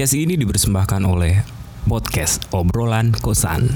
[0.00, 1.44] Podcast ini dipersembahkan oleh
[1.84, 3.68] Podcast Obrolan Kosan.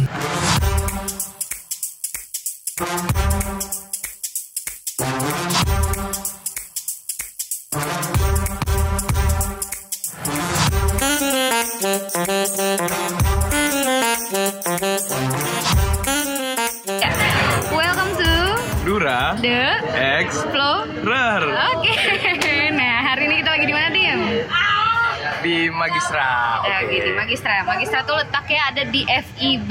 [26.64, 26.96] Nah, Oke.
[26.96, 27.60] di Magistra.
[27.68, 29.70] Magistra tuh letaknya ada di FIB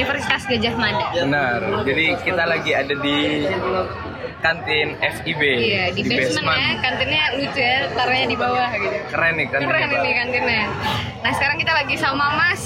[0.00, 1.08] Universitas Gajah Mada.
[1.12, 1.58] Benar.
[1.84, 3.44] Jadi kita lagi ada di
[4.40, 5.42] kantin FIB.
[5.44, 6.72] Iya, di, basement, ya.
[6.80, 8.96] Kantinnya lucu ya, taruhnya di bawah gitu.
[9.12, 9.76] Keren nih kantinnya.
[9.76, 10.64] Keren ini kantinnya.
[11.20, 12.62] Nah, sekarang kita lagi sama Mas.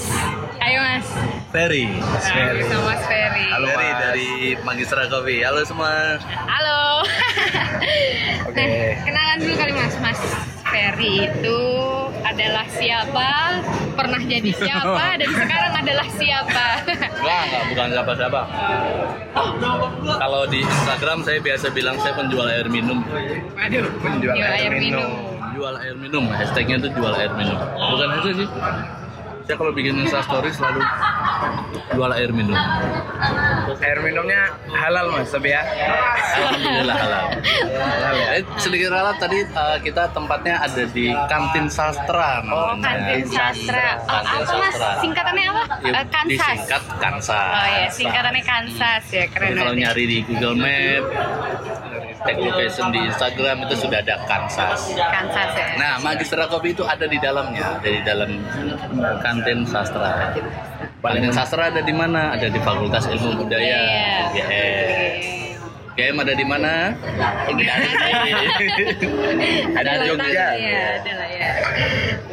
[0.63, 1.07] Ayo, Mas.
[1.51, 1.91] Ferry.
[1.91, 2.63] Mas Ferry.
[2.63, 3.47] Nah, sama Mas Ferry.
[3.51, 3.99] Halo, Ferry Mas.
[3.99, 4.31] dari
[4.63, 5.43] Magistra Coffee.
[5.43, 6.15] Halo semua.
[6.23, 7.03] Halo.
[8.47, 8.63] Oke.
[8.63, 9.95] Nah, kenalan dulu kali Mas.
[9.99, 10.19] Mas
[10.63, 11.59] Ferry itu
[12.35, 13.29] adalah siapa?
[13.95, 15.03] Pernah jadi siapa?
[15.23, 16.65] Dan sekarang adalah siapa?
[16.83, 18.41] Enggak, enggak, bukan siapa-siapa.
[20.19, 22.99] Kalau di Instagram saya biasa bilang saya penjual air minum.
[23.55, 25.07] Waduh, Penjual jual air air minum.
[25.07, 25.11] minum.
[25.55, 27.55] Jual air minum, hashtagnya itu jual air minum.
[27.55, 28.47] Bukan itu sih.
[29.45, 30.81] Saya kalau bikin Insta story selalu
[31.91, 32.57] jual air minum.
[33.77, 35.61] Air minumnya halal mas, tapi ya.
[35.61, 37.23] Alhamdulillah halal.
[37.69, 38.27] Halal ya.
[38.35, 42.89] Eh, sedikit ralat tadi eh, kita tempatnya ada di kantin sastra Oh, namanya.
[43.05, 43.87] kantin sastra.
[44.01, 44.73] Oh, Kantin apa Mas?
[44.73, 44.89] sastra.
[44.99, 45.63] Singkatannya apa?
[45.79, 46.25] Ya, Eh, Kansas.
[46.25, 47.51] Disingkat Kansas.
[47.53, 49.83] Oh iya, singkatannya Kansas ya, keren Jadi kalau banget.
[49.85, 51.03] nyari di Google Map,
[52.25, 54.91] tag location di Instagram itu sudah ada Kansas.
[54.97, 55.67] Kansas ya.
[55.77, 58.29] Nah, Magistra Kopi itu ada di dalamnya, ada di dalam
[59.21, 60.33] kantin sastra.
[61.05, 62.33] Kantin sastra ada di mana?
[62.33, 63.85] Ada di Fakultas Ilmu Budaya, Iya.
[64.33, 64.49] UGM.
[65.95, 66.73] UGM ada di mana?
[69.75, 70.45] ada di Jogja.
[70.57, 71.51] Iya, ada lah ya.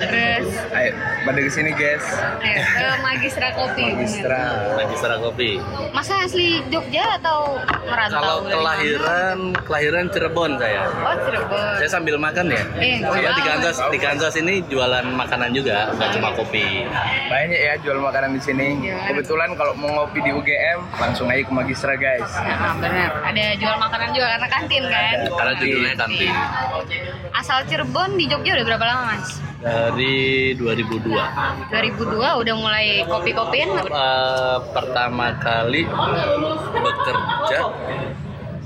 [0.02, 0.90] Terus, Ayo,
[1.22, 2.02] pada ke sini guys.
[2.42, 3.86] ayo ke Magistra Kopi.
[3.88, 4.42] Magistra.
[4.74, 5.50] Magistra Kopi.
[5.90, 7.54] Masa asli Jogja atau
[7.86, 8.18] merantau?
[8.18, 10.82] Kalau kelahiran, kelahiran Cirebon saya.
[10.84, 11.06] mana?
[11.06, 11.72] Oh, Cirebon.
[11.78, 12.62] Saya sambil makan ya.
[12.76, 13.48] Eh, Saya di wow.
[13.48, 16.82] Kansas, di Kansas ini jualan makanan juga, nggak cuma kopi.
[17.28, 18.68] Banyak ya jual makanan di sini.
[18.82, 19.06] Jualan.
[19.06, 22.26] Kebetulan kalau mau ngopi di UGM, langsung aja ke Magistra guys.
[22.34, 23.10] Nah, benar.
[23.22, 25.14] Ada jual makanan juga karena kantin kan?
[25.14, 25.30] Ada.
[25.30, 26.34] Karena judulnya kantin.
[27.32, 29.30] Asal Cirebon di Jogja udah berapa lama, Mas?
[29.62, 30.14] Dari
[30.52, 31.70] 2002.
[31.70, 35.86] 2002 udah mulai kopi-kopian Eh, pertama kali
[36.74, 37.58] bekerja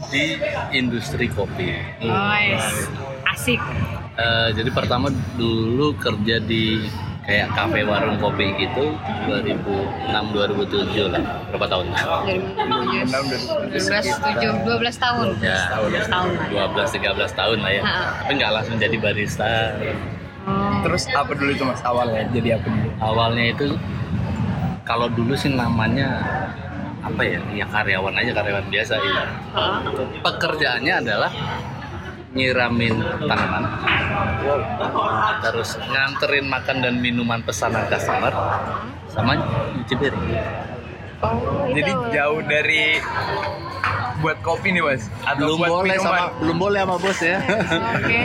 [0.09, 0.41] di
[0.73, 1.77] industri kopi.
[2.01, 2.89] Nice.
[3.29, 3.61] Asik.
[4.17, 6.89] Eh, jadi pertama dulu kerja di
[7.21, 8.95] kayak kafe warung kopi gitu
[9.27, 9.67] 2006
[10.31, 11.19] 2007 lah
[11.51, 12.23] berapa tahun 2007
[14.63, 15.27] 12 12 tahun.
[15.43, 16.47] ya 12 tahun lah.
[16.71, 17.95] 12 13 tahun lah ya Ha.
[18.23, 19.75] tapi nggak langsung jadi barista.
[20.87, 22.23] Terus apa dulu itu mas awalnya?
[22.31, 22.89] Jadi apa dulu?
[23.03, 23.67] awalnya itu
[24.87, 26.23] kalau dulu sih namanya
[27.03, 29.15] apa ya ya karyawan aja karyawan biasa ya
[30.27, 31.31] pekerjaannya adalah
[32.35, 32.99] nyiramin
[33.31, 33.65] tanaman
[35.43, 38.35] terus nganterin makan dan minuman pesanan customer
[39.11, 39.39] sama
[39.75, 40.27] nyuci piring
[41.17, 41.73] Oh.
[41.73, 43.01] Jadi jauh dari
[44.21, 45.03] buat kopi nih mas?
[45.25, 46.19] Atau belum buat boleh minuman?
[46.19, 47.37] sama belum boleh sama bos ya
[47.97, 48.19] Oke.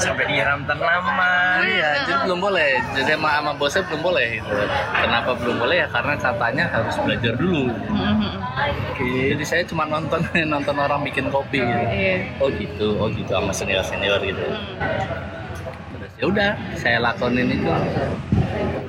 [0.00, 1.56] sampai nyiram tanaman.
[1.68, 4.54] iya jadi belum boleh jadi sama, sama bosnya belum boleh gitu.
[4.92, 7.64] kenapa belum boleh ya karena katanya harus belajar dulu.
[8.92, 10.20] Oke, jadi saya cuma nonton
[10.52, 11.84] nonton orang bikin kopi gitu.
[11.88, 12.16] Iya.
[12.38, 14.44] Oh gitu, oh gitu sama senior senior gitu.
[15.92, 17.70] Terus ya udah, saya lakonin itu.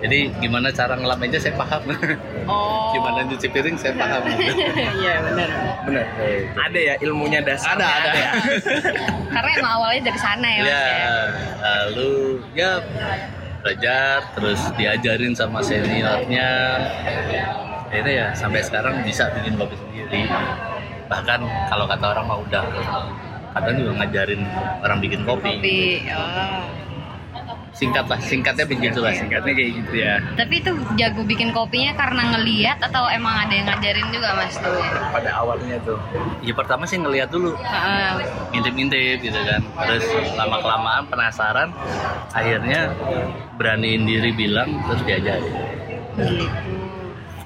[0.03, 1.81] Jadi gimana cara ngelap meja saya paham.
[2.43, 2.91] Oh.
[2.91, 4.21] gimana nyuci piring saya paham.
[4.99, 5.49] Iya benar.
[5.87, 6.05] Bener.
[6.59, 7.79] Ada ya ilmunya dasar.
[7.79, 8.11] ada ada.
[9.33, 10.67] Karena emang awalnya dari sana ya, Mas.
[10.67, 11.13] ya, ya?
[11.63, 12.13] lalu
[12.51, 12.71] ya
[13.63, 16.49] belajar terus diajarin sama seniornya.
[17.87, 20.27] Akhirnya ya sampai sekarang bisa bikin kopi sendiri.
[21.07, 21.39] Bahkan
[21.71, 22.65] kalau kata orang mah udah
[23.53, 24.41] kadang juga ngajarin
[24.83, 25.51] orang bikin kopi.
[25.61, 25.79] Kopi.
[26.11, 26.82] Oh.
[27.73, 29.13] Singkat lah, singkatnya begitu lah.
[29.17, 30.21] Singkatnya kayak gitu ya.
[30.37, 34.77] Tapi itu jago bikin kopinya karena ngeliat atau emang ada yang ngajarin juga mas dulu
[34.77, 34.93] ya?
[35.09, 35.97] Pada awalnya tuh.
[36.45, 37.57] Ya pertama sih ngeliat dulu,
[38.53, 39.61] ngintip-ngintip gitu kan.
[39.89, 40.05] Terus
[40.37, 41.69] lama kelamaan penasaran,
[42.29, 42.93] akhirnya
[43.57, 45.53] beraniin diri bilang terus diajarin.
[46.13, 46.82] gitu.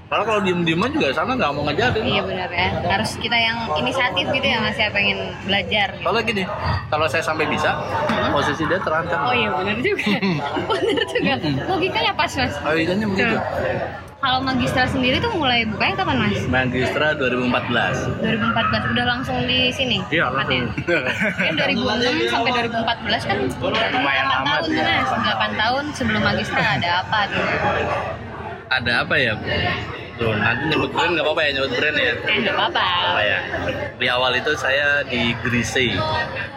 [0.08, 2.00] Kalau kalau diem-dieman juga sana nggak mau ngajarin.
[2.00, 2.70] Iya benar ya.
[2.80, 5.88] Harus kita yang inisiatif gitu ya mas ya pengen belajar.
[5.92, 6.06] Gitu.
[6.08, 6.44] Kalau gini,
[6.88, 7.76] kalau saya sampai bisa,
[8.32, 9.20] posisi dia terancam.
[9.28, 10.08] Oh iya benar juga.
[10.72, 11.34] benar juga.
[11.68, 12.54] Logikanya pas mas.
[12.64, 13.36] Logikanya begitu.
[14.18, 16.40] Kalau Magistra sendiri tuh mulai bukanya kapan mas?
[16.50, 20.66] Magistra 2014 2014 udah langsung di sini Iya, tempatnya?
[21.38, 23.38] Kan 2006 sampai 2014 kan
[23.94, 24.84] Lumayan 8 amat tahun ya.
[25.06, 27.46] mas 8 tahun sebelum Magistra ada apa tuh?
[28.68, 29.34] ada apa ya
[30.18, 32.14] Tuh, nanti nyebut brand nggak apa-apa ya nyebut brand ya.
[32.26, 32.88] Eh nggak apa-apa.
[33.14, 33.40] Apa ya.
[34.02, 35.94] Di awal itu saya di Grise.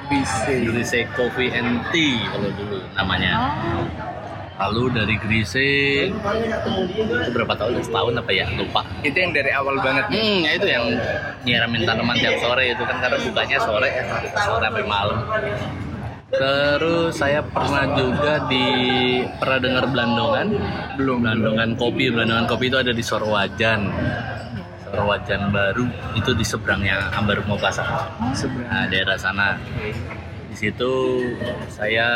[0.08, 0.48] Bisa.
[0.48, 3.30] Grise Coffee and Tea kalau dulu namanya.
[3.36, 3.84] Oh,
[4.64, 5.60] lalu dari Grise
[6.08, 7.84] itu berapa tahun?
[7.84, 8.48] Setahun apa ya?
[8.56, 8.80] Lupa.
[9.04, 10.08] Itu yang dari awal banget.
[10.08, 10.84] Hmm, ya itu yang
[11.44, 14.04] nyiramin tanaman tiap sore itu kan karena bukanya sore ya,
[14.40, 15.20] sore sampai malam.
[16.30, 18.66] Terus saya pernah juga di
[19.42, 20.48] pernah dengar Belandongan,
[20.94, 23.90] belum Belandongan kopi, Belandongan kopi itu ada di Sorwajan.
[24.86, 27.82] Sorwajan baru itu di seberangnya Ambarukmo Plaza.
[28.70, 29.58] Nah, daerah sana.
[30.50, 31.22] Di situ
[31.70, 32.08] saya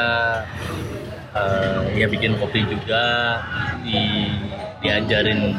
[1.34, 3.38] eh, ya bikin kopi juga
[3.82, 4.30] di
[4.82, 5.54] diajarin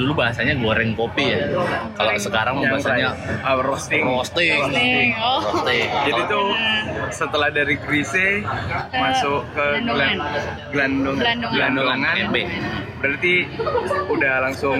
[0.00, 1.52] dulu bahasanya goreng kopi ya.
[1.92, 3.08] Kalau sekarang mah Yang bahasanya
[3.44, 4.02] uh, roasting.
[4.02, 4.56] roasting.
[4.56, 5.40] Roasting, oh.
[5.44, 5.86] Roasting.
[6.08, 6.46] Jadi tuh
[7.12, 8.40] setelah dari Grise
[8.90, 10.16] masuk ke Gelandongan.
[10.72, 12.08] Glan- Gelandong Gelandongan.
[13.00, 13.48] Berarti
[14.06, 14.76] udah langsung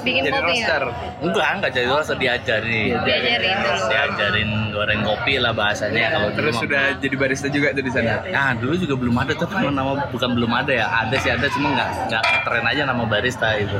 [0.00, 0.80] Bikin jadi kopi ya?
[1.20, 2.96] Enggak, enggak jadi roaster diajarin.
[3.04, 3.82] Diajarin dulu.
[3.86, 8.24] Diajarin goreng kopi lah bahasanya kalau dulu Terus sudah jadi barista juga tuh di sana.
[8.24, 11.46] Nah dulu juga belum ada tuh nama, nama bukan belum ada ya ada sih ada
[11.48, 13.76] cuma nggak nggak keren aja nama barista itu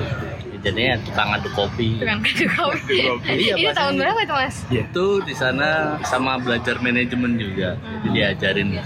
[0.60, 2.96] jadinya tukang aduk kopi Tukang aduk kopi.
[3.00, 3.32] kopi.
[3.32, 4.56] Iya, Ini tahun berapa itu mas?
[4.68, 5.68] itu di sana
[6.04, 8.76] sama belajar manajemen juga jadi diajarin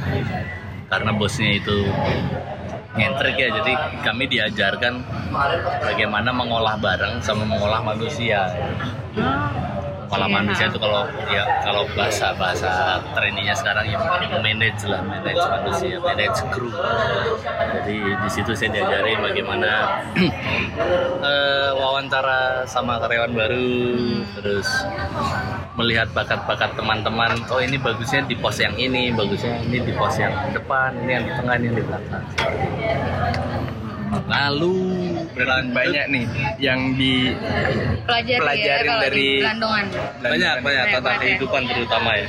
[0.86, 1.82] karena bosnya itu
[2.94, 3.72] ngentrik ya jadi
[4.06, 5.02] kami diajarkan
[5.82, 8.46] bagaimana mengolah barang sama mengolah manusia
[10.04, 10.26] Iya.
[10.28, 13.98] manusia itu kalau ya kalau bahasa bahasa trainingnya sekarang ya
[14.42, 16.68] manage lah manage manusia manage kru
[17.80, 19.70] jadi di situ saya diajari bagaimana
[21.30, 23.70] eh, wawancara sama karyawan baru
[24.40, 24.68] terus
[25.74, 30.32] melihat bakat-bakat teman-teman oh ini bagusnya di pos yang ini bagusnya ini di pos yang
[30.54, 32.24] depan ini yang di tengah ini yang di belakang
[34.24, 34.76] lalu
[35.32, 36.24] berlanjut Banyak nih
[36.58, 37.34] yang di
[38.04, 39.84] Pelajari ya Pelajarin kalau dari- di Belandongan.
[39.86, 41.22] banyak banyak Banyak tentang banget ya.
[41.24, 42.26] kehidupan terutama ya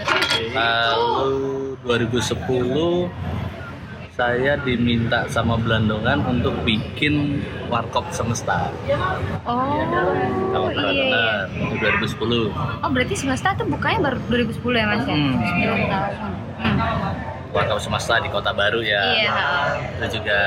[0.53, 1.35] lalu
[1.81, 3.09] 2010
[4.09, 8.71] saya diminta sama Belandongan untuk bikin warkop semesta
[9.43, 9.75] Oh,
[10.49, 11.51] kalau pernah iya.
[11.51, 12.47] itu 2010
[12.79, 15.11] Oh, berarti semesta tuh bukanya baru 2010 ya mas ya?
[15.11, 15.35] Hmm.
[15.85, 16.31] Tahun.
[16.55, 16.77] Hmm.
[17.55, 19.03] Warkop semesta di kota baru ya.
[19.15, 19.33] Iya.
[19.95, 20.39] itu juga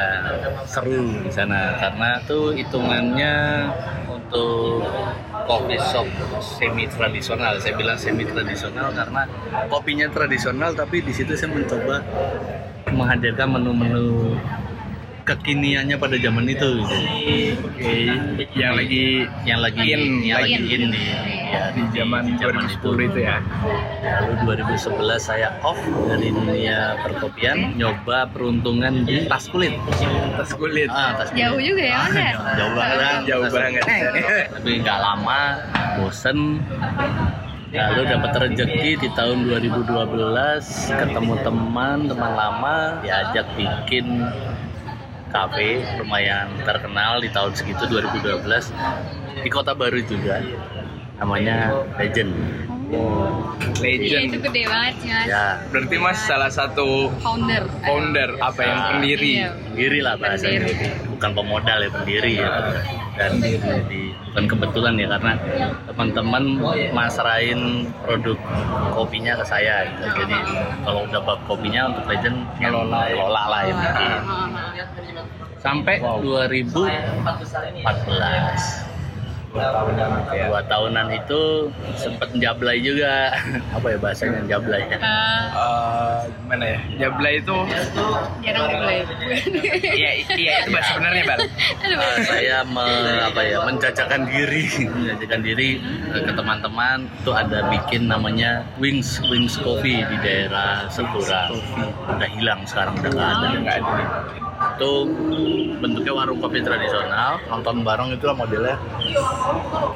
[0.69, 3.65] seru di sana karena tuh hitungannya
[4.05, 4.85] untuk
[5.49, 6.05] kopi shop
[6.45, 9.25] semi tradisional saya bilang semi tradisional karena
[9.73, 12.05] kopinya tradisional tapi di situ saya mencoba
[12.93, 14.37] menghadirkan menu-menu
[15.25, 17.01] kekiniannya pada zaman itu gitu.
[18.57, 20.85] yang lagi yang lagi In, yang lagi in
[21.49, 23.37] ya, di zaman 2010 itu ya.
[24.05, 29.75] Lalu 2011 saya off dari dunia perkopian, nyoba peruntungan di tas kulit.
[30.37, 30.89] Tas kulit.
[30.89, 31.41] Ah, tas kulit.
[31.43, 32.33] Jauh juga ya mas ya?
[32.55, 33.19] Jauh banget.
[33.27, 33.83] Jauh Tas- banget.
[34.53, 35.41] Tapi nggak lama,
[35.97, 36.39] bosen.
[37.69, 39.85] Lalu dapat rezeki di tahun 2012
[40.89, 44.25] ketemu teman teman lama diajak bikin
[45.29, 48.73] kafe lumayan terkenal di tahun segitu 2012
[49.45, 50.41] di kota baru juga
[51.19, 51.56] namanya
[51.97, 52.32] Legend
[52.88, 53.05] Iya
[53.76, 54.32] Legend.
[54.32, 55.26] itu gede banget sih mas.
[55.29, 57.62] ya Berarti Mas salah satu Founder.
[57.85, 59.31] founder apa yang Ah, pendiri.
[59.37, 59.49] Iya.
[59.69, 60.88] pendiri lah bahasanya Pendiri.
[61.11, 62.49] bukan pemodal ya pendiri ya
[63.12, 63.31] dan
[63.85, 65.33] di, bukan kebetulan ya karena
[65.85, 66.43] teman-teman
[66.90, 67.61] masrahin
[68.00, 68.38] produk
[68.95, 70.04] kopinya ke saya gitu.
[70.16, 70.37] jadi
[70.81, 73.75] kalau udah bab kopinya untuk legend ngelola ngelola lah ya
[75.59, 78.88] sampai 2014
[79.49, 81.40] dua tahunan itu
[81.95, 83.33] sempet jablay juga
[83.76, 84.99] apa ya bahasanya jablay ya
[85.59, 86.81] Eh, gimana ya?
[86.99, 87.57] Jabla itu
[88.40, 89.02] jarang mulai.
[89.99, 91.38] iya iya itu bahasa sebenarnya, Bal.
[91.83, 94.62] Uh, saya me- apa ya menjajakan diri
[94.95, 95.69] menjajakan diri
[96.09, 101.50] uh, ke teman-teman itu ada bikin namanya Wings Wings Coffee di daerah Sepura
[102.07, 104.09] udah hilang sekarang udah nggak ada Nggak ada nih.
[104.78, 104.92] Itu
[105.82, 108.78] bentuknya warung kopi tradisional nonton bareng itu lah modelnya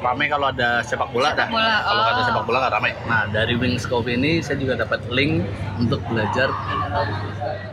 [0.03, 2.27] ramai kalau ada sepak bola dah bola, kalau nggak ada oh.
[2.27, 5.47] sepak bola nggak ramai nah dari Wings Coffee ini saya juga dapat link
[5.79, 6.51] untuk belajar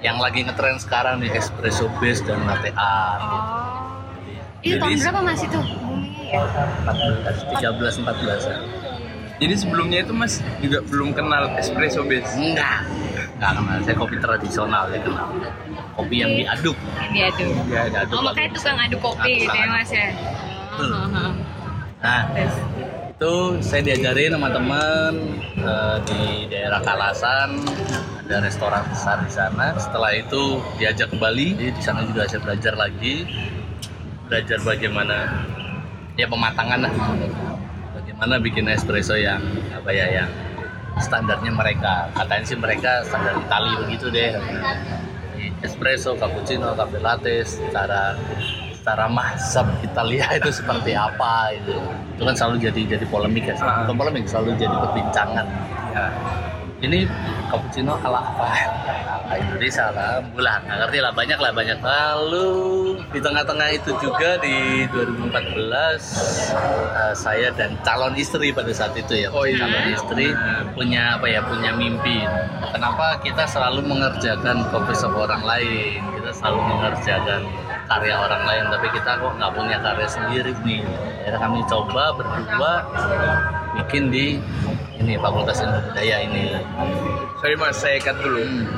[0.06, 3.90] yang lagi ngetren sekarang nih espresso base dan latte art Oh.
[4.60, 5.56] Itu tahun berapa mas itu?
[5.56, 6.36] Boomingnya
[7.56, 7.72] ya?
[7.72, 8.58] 14 14 ya.
[9.40, 12.28] Jadi sebelumnya itu Mas juga belum kenal espresso base.
[12.36, 12.84] Enggak.
[13.40, 13.76] Enggak kenal.
[13.80, 15.28] Saya kopi tradisional ya kenal.
[15.96, 16.76] Kopi yang diaduk.
[17.08, 17.48] Iya tuh.
[17.72, 20.08] Ya, Diaduk Oh makanya tukang aduk kopi Ah, gitu ya mas ya?
[20.76, 20.84] kopi.
[20.92, 21.30] Heeh.
[22.04, 22.20] Nah,
[23.16, 23.32] itu
[23.64, 25.12] saya diajarin sama teman
[25.56, 26.20] eh, di
[26.52, 27.64] daerah Kalasan
[28.28, 29.72] ada restoran besar di sana.
[29.80, 33.24] Setelah itu diajak ke Bali, jadi di sana juga saya belajar lagi,
[34.28, 35.16] belajar bagaimana
[36.14, 36.92] ya pematangan lah,
[37.96, 39.40] bagaimana bikin espresso yang
[39.72, 40.30] apa ya yang
[40.98, 42.10] standarnya mereka.
[42.10, 44.34] Katanya sih mereka standar Itali begitu deh.
[45.62, 48.16] Espresso, cappuccino, cafe latte, secara
[48.80, 51.76] secara mazhab Italia itu seperti apa itu
[52.16, 53.84] itu kan selalu jadi jadi polemik ya Ah.
[53.84, 55.46] bukan polemik selalu jadi perbincangan
[55.90, 56.06] Ya.
[56.80, 57.04] Ini
[57.52, 58.48] cappuccino ala apa?
[59.28, 61.78] Ala Indonesia lah bulan nggak ngerti lah banyak lah banyak.
[61.80, 62.48] Lalu
[63.12, 65.30] di tengah-tengah itu juga di 2014
[66.96, 69.28] eh, saya dan calon istri pada saat itu ya.
[69.30, 69.60] Oh, iya.
[69.60, 70.26] calon istri
[70.72, 72.24] punya apa ya punya mimpi.
[72.72, 76.00] Kenapa kita selalu mengerjakan kopi shop orang lain?
[76.16, 77.42] Kita selalu mengerjakan
[77.90, 80.80] karya orang lain tapi kita kok nggak punya karya sendiri nih.
[81.20, 82.72] Akhirnya kami coba berdua
[83.76, 84.26] bikin di
[85.00, 86.44] ini Fakultas Ilmu Budaya ini
[87.40, 88.44] Sorry mas, saya cut dulu.
[88.44, 88.68] Hmm.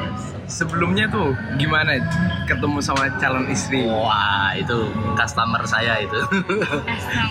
[0.46, 1.98] Sebelumnya tuh gimana
[2.46, 3.82] ketemu sama calon istri?
[3.90, 4.86] Wah itu
[5.18, 6.14] customer saya itu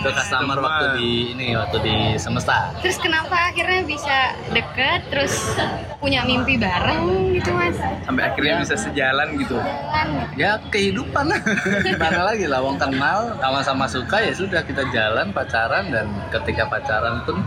[0.03, 0.67] itu customer Teman.
[0.67, 5.55] waktu di ini waktu di semesta Terus kenapa akhirnya bisa deket terus
[6.03, 7.79] punya mimpi bareng gitu mas?
[8.03, 9.55] Sampai akhirnya bisa sejalan gitu.
[9.55, 10.35] Jalan gitu.
[10.35, 11.31] ya kehidupan
[11.87, 17.23] gimana lagi lah wong kenal sama-sama suka ya sudah kita jalan pacaran dan ketika pacaran
[17.23, 17.39] pun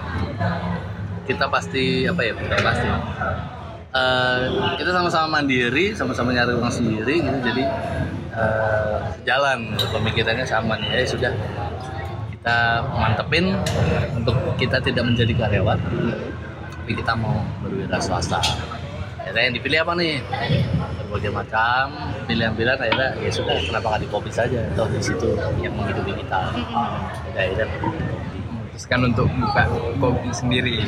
[1.25, 2.89] kita pasti apa ya bukan pasti.
[3.95, 4.41] Eh,
[4.83, 7.63] kita sama-sama mandiri sama-sama nyari uang sendiri gitu jadi
[8.35, 9.77] eh, jalan.
[9.79, 11.33] Pemikirannya sama nih ya sudah.
[12.35, 12.57] Kita
[12.93, 13.57] mantepin
[14.13, 15.81] untuk kita tidak menjadi karyawan
[16.85, 18.37] tapi kita mau berwira swasta.
[19.25, 20.21] Akhirnya yang dipilih apa nih?
[21.01, 21.97] Berbagai macam.
[22.29, 24.61] Pilihan-pilihan akhirnya ya sudah kenapa nggak di kopi saja?
[24.77, 25.33] Atau di situ
[25.65, 26.53] yang menghidupi kita.
[27.33, 27.67] Ya akhirnya
[28.75, 29.71] Memutuskan untuk buka
[30.03, 30.83] kopi sendiri.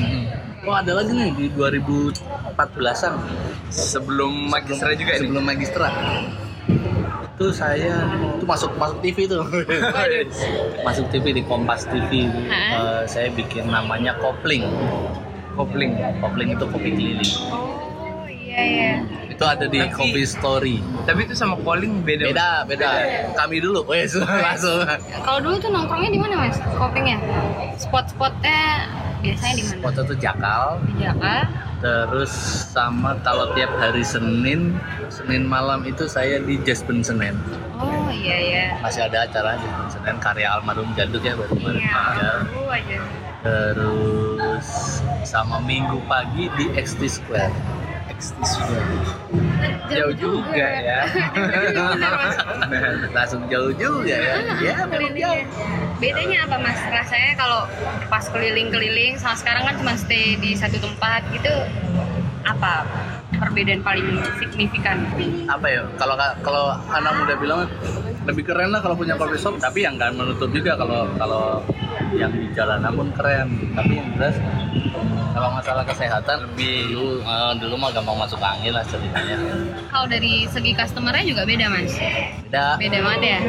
[0.66, 3.14] oh ada lagi nih di 2014an
[3.70, 5.22] Sebelum magistra juga ini.
[5.22, 5.86] sebelum magistra
[7.30, 7.94] itu saya
[8.34, 9.46] itu masuk masuk TV tuh
[10.88, 12.40] masuk TV di Kompas TV itu.
[12.50, 12.74] Hah?
[12.74, 14.66] Eh, saya bikin namanya kopling
[15.54, 15.94] Kopling.
[16.18, 18.92] kopling itu kopi keliling Oh iya iya.
[19.36, 22.24] Itu ada di Tapi- Coffee Story Tapi itu sama calling beda.
[22.26, 22.88] beda beda
[23.36, 24.80] kami dulu wes langsung
[25.20, 26.56] Kalau dulu tuh nongkrongnya di mana mas?
[26.72, 27.20] Kopingnya?
[27.76, 28.88] Spot-spotnya
[29.18, 29.80] biasanya di mana?
[29.82, 31.44] foto tuh jakal Di Jakarta.
[31.76, 32.32] terus
[32.66, 37.36] sama kalau tiap hari Senin Senin malam itu saya di Band Senen
[37.76, 38.64] Oh iya iya.
[38.80, 42.02] masih ada acara Band Senen karya almarhum Jaduk ya baru kemarin Iya.
[42.56, 42.98] Oh aja.
[43.42, 44.68] terus
[45.22, 47.52] sama minggu pagi di XT Square
[49.92, 51.00] Jauh juga ya.
[53.16, 55.42] Langsung jauh juga ya ya jauh.
[55.96, 56.80] Bedanya apa mas?
[56.90, 57.60] Rasanya kalau
[58.10, 61.54] pas keliling-keliling sama sekarang kan cuma stay di satu tempat gitu
[62.46, 62.86] apa
[63.36, 65.02] perbedaan paling signifikan?
[65.50, 67.60] apa ya kalau kalau anak muda bilang
[68.26, 71.62] lebih keren lah kalau punya coffee shop tapi yang nggak menutup juga kalau kalau
[72.14, 73.48] yang di jalanan pun keren.
[73.76, 74.36] Tapi yang jelas
[75.36, 79.36] kalau masalah kesehatan lebih dulu eh, dulu mah gampang masuk angin lah ceritanya.
[79.92, 81.92] Kalau dari segi customernya juga beda mas?
[82.46, 82.80] beda.
[82.80, 83.40] Beda banget ya?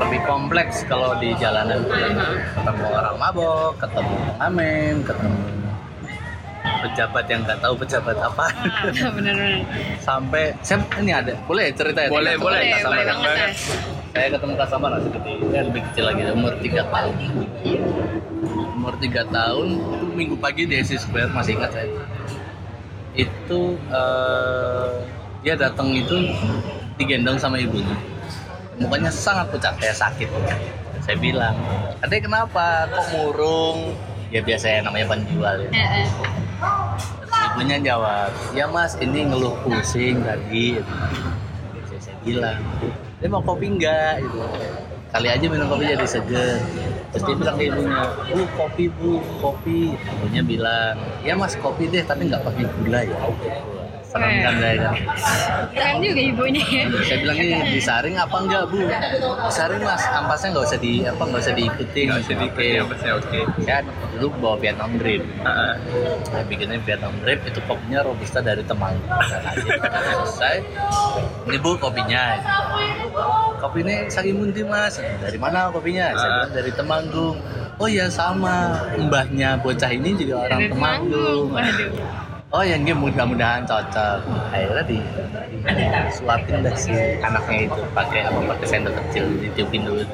[0.00, 1.84] lebih kompleks kalau di jalanan.
[2.56, 5.63] Ketemu orang mabok ketemu pengamen ketemu
[6.84, 8.44] pejabat yang nggak tahu pejabat apa.
[8.52, 9.64] Ah, bener-bener.
[10.04, 12.08] sampai saya ini ada boleh cerita ya?
[12.12, 12.60] Boleh, boleh.
[12.84, 13.14] Boleh, ya?
[13.16, 13.56] banget
[14.14, 17.14] saya ketemu customer lah seperti saya lebih kecil lagi umur 3 tahun.
[18.78, 21.90] Umur 3 tahun itu minggu pagi di AC Square masih ingat saya.
[23.18, 24.90] Itu eh,
[25.42, 26.30] dia datang itu
[26.94, 27.98] digendong sama ibunya.
[28.78, 30.30] Mukanya sangat pucat kayak sakit.
[31.02, 31.58] Saya bilang
[32.06, 32.86] adek kenapa?
[32.94, 33.98] Kok murung?
[34.30, 35.70] Ya biasa ya namanya penjual ya.
[35.74, 36.06] Eh, eh.
[37.54, 40.82] Ibunya jawab, ya mas ini ngeluh pusing tadi.
[41.86, 42.60] Saya, saya bilang,
[43.22, 44.26] dia mau kopi enggak?
[44.26, 44.38] Gitu.
[45.14, 46.58] Kali aja minum kopi jadi seger.
[47.14, 48.02] Terus dia bilang ke ibunya,
[48.34, 49.94] bu kopi bu, kopi.
[49.94, 53.18] Ibunya bilang, ya mas kopi deh tapi nggak pakai gula ya.
[54.14, 54.94] Serem kan saya kan.
[55.74, 56.84] Keren juga ibunya ya.
[57.02, 58.78] Saya bilang ini disaring apa enggak bu?
[59.50, 62.06] Disaring mas, ampasnya nggak usah di apa nggak usah diikutin.
[62.06, 62.78] Nggak usah diikuti Oke.
[62.78, 63.40] apa sih oke.
[63.66, 63.80] Saya
[64.14, 64.90] dulu bawa Vietnam.
[65.04, 65.74] Heeh.
[66.30, 69.70] saya bikinnya Vietnam Drip itu kopinya robusta dari aja
[70.24, 70.56] selesai
[71.50, 72.40] ini bu kopinya
[73.60, 77.36] kopi ini Sagimunti mas dari mana kopinya saya bilang dari Temanggung
[77.76, 82.23] oh ya sama mbahnya bocah ini juga orang Temanggung Waduh.
[82.54, 84.22] Oh ya ini mudah-mudahan cocok.
[84.54, 84.98] Akhirnya di
[86.14, 90.06] suapin dah si anaknya itu pakai apa pakai sendok kecil ditiupin dulu.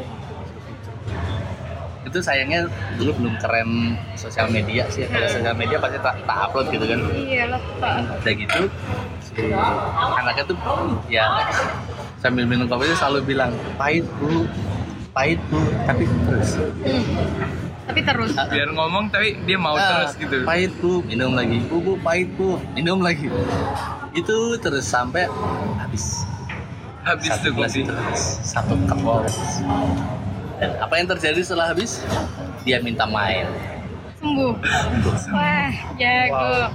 [2.08, 2.64] Itu sayangnya
[2.96, 5.04] dulu belum keren sosial media sih.
[5.04, 7.00] Kalau sosial media pasti tak, tak upload gitu kan.
[7.12, 8.24] Iya lah, Pak.
[8.24, 8.60] udah gitu
[9.20, 9.52] si
[10.16, 10.56] anaknya tuh
[11.12, 11.28] ya
[12.24, 14.48] sambil minum kopi itu selalu bilang pahit bu.
[15.12, 15.60] Pahit bu.
[15.84, 16.56] Tapi terus.
[16.56, 17.59] Hmm.
[17.90, 18.30] Tapi terus.
[18.38, 20.46] biar ngomong tapi dia mau Ah, terus gitu.
[20.46, 21.58] pahit bu minum lagi.
[21.66, 23.26] Bu bu pahit bu minum lagi.
[24.14, 25.26] Itu terus sampai
[25.76, 26.22] habis.
[27.02, 27.82] Habis satu tuh gelas kopi
[28.44, 29.24] satu cup
[30.60, 32.04] dan apa yang terjadi setelah habis?
[32.68, 33.48] Dia minta main.
[34.20, 34.52] Sembuh.
[35.32, 36.68] Wah, jago.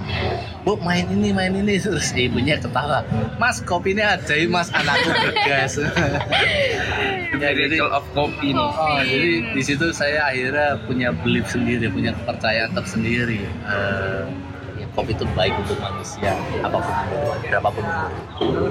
[0.66, 1.78] Bu main ini main ini.
[1.86, 3.06] Terus ibunya ketawa
[3.38, 5.78] mas kopi ini ajaib mas anakku bergas
[7.40, 12.10] ya, jadi of kopi nih Oh, jadi di situ saya akhirnya punya belief sendiri, punya
[12.16, 13.44] kepercayaan tersendiri.
[13.44, 13.48] Ya,
[14.96, 16.32] kopi itu baik untuk manusia,
[16.64, 16.94] apa pun
[17.44, 17.84] berapapun.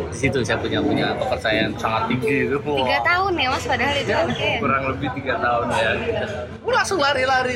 [0.10, 2.58] Di situ saya punya punya kepercayaan sangat tinggi itu.
[2.58, 4.58] Tiga tahun ya mas, padahal itu anaknya.
[4.58, 5.92] kurang lebih tiga tahun ya
[6.66, 7.56] Gue langsung lari-lari.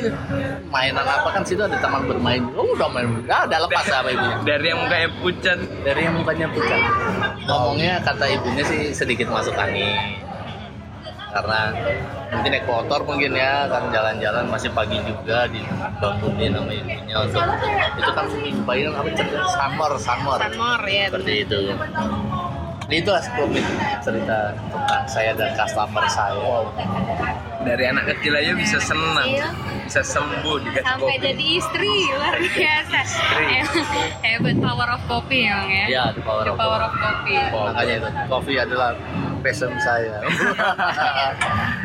[0.69, 2.45] Mainan apa kan situ ada taman bermain.
[2.53, 3.09] Oh, udah main.
[3.25, 4.37] Ah, udah lepas apa ibunya.
[4.45, 6.81] dari yang mukanya pucat Dari yang mukanya pucat.
[7.49, 10.28] Ngomongnya kata ibunya sih sedikit masuk angin.
[11.29, 11.59] Karena
[12.33, 17.43] mungkin naik motor mungkin ya kan jalan-jalan masih pagi juga dibangunin sama ibunya untuk
[18.01, 18.25] itu kan
[18.65, 19.39] bayi apa cerita?
[19.53, 20.37] Summer summer.
[20.41, 21.05] Sanmor ya.
[21.13, 21.59] seperti itu.
[22.89, 23.65] Jadi itulah sekelumit
[24.01, 26.65] cerita tentang saya dan customer saya
[27.59, 29.49] dari anak kecil aja bisa senang Iya.
[29.83, 32.99] bisa sembuh dikasih Sampai kopi jadi istri, luar biasa.
[33.35, 33.75] Emang
[34.21, 35.85] Hebat power of kopi emang ya.
[35.87, 37.35] ya the power The of power of kopi.
[37.51, 38.89] makanya itu kopi adalah
[39.39, 40.19] passion saya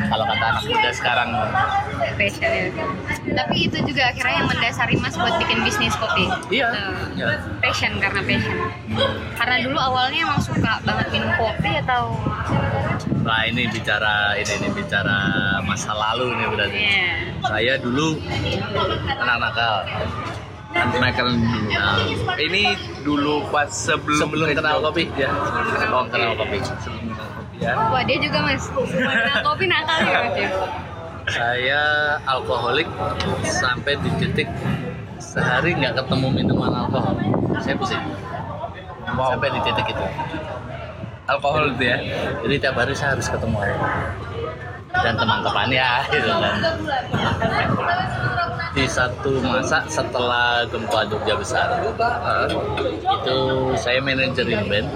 [0.05, 1.29] kalau kata anak muda sekarang
[2.15, 2.67] Passion ya.
[3.33, 6.27] Tapi itu juga akhirnya yang mendasari mas buat bikin bisnis kopi.
[6.49, 6.95] iya Tuh.
[7.15, 7.27] iya.
[7.59, 8.57] Passion karena passion.
[9.33, 12.15] Karena dulu awalnya emang suka banget minum kopi atau
[13.25, 15.17] Nah ini bicara ini nih bicara
[15.65, 16.77] masa lalu nih berarti.
[16.77, 17.09] Iya.
[17.41, 18.21] Saya dulu
[19.17, 19.75] anak nakal.
[20.75, 22.03] Michael dulu Nah,
[22.35, 25.31] ini dulu pas sebelum sebelum kenal kopi ya.
[25.81, 26.57] Sebelum kenal kopi.
[26.61, 28.63] sebelum kenal kopi ya Wah dia juga mas.
[28.69, 30.49] Kenal kopi nakal ya mas ya.
[31.25, 31.81] Saya
[32.29, 32.85] alkoholik
[33.41, 34.45] sampai di titik
[35.17, 37.17] sehari nggak ketemu minuman alkohol.
[37.57, 38.03] Saya pusing.
[39.09, 40.05] Sampai di titik itu.
[41.25, 41.97] Alkohol itu ya
[42.45, 43.77] Jadi tiap hari saya harus ketemu air.
[44.95, 46.55] dan teman-temannya gitu kan.
[48.71, 51.83] Di satu masa setelah gempa Jogja besar,
[53.03, 53.37] itu
[53.75, 54.87] saya manajerin band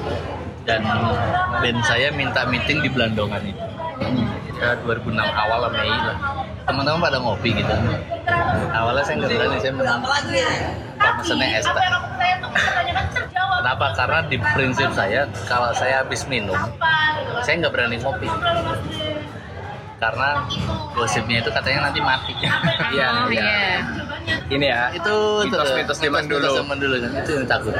[0.63, 0.87] dan
[1.59, 3.65] band saya minta meeting di Belandongan itu.
[4.55, 6.17] Ya 2006 awal Mei lah.
[6.63, 7.75] Teman-teman pada ngopi gitu.
[8.71, 9.99] Awalnya saya nggak berani saya menang.
[10.99, 11.87] Saya pesennya es teh.
[13.59, 13.85] Kenapa?
[13.95, 16.55] Karena di prinsip saya kalau saya habis minum,
[17.43, 18.27] saya nggak berani ngopi.
[19.99, 20.47] Karena
[20.95, 22.33] gosipnya itu katanya nanti mati.
[22.89, 23.85] Iya, iya.
[24.49, 25.13] ini ya itu
[25.45, 26.57] Mitos-mitos zaman dulu.
[26.57, 27.75] zaman dulu kan itu yang takut.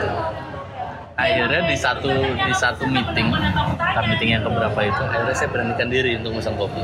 [1.19, 3.27] Akhirnya di satu di satu meeting,
[3.75, 6.79] kan meeting yang keberapa itu, akhirnya saya beranikan diri untuk pesan kopi.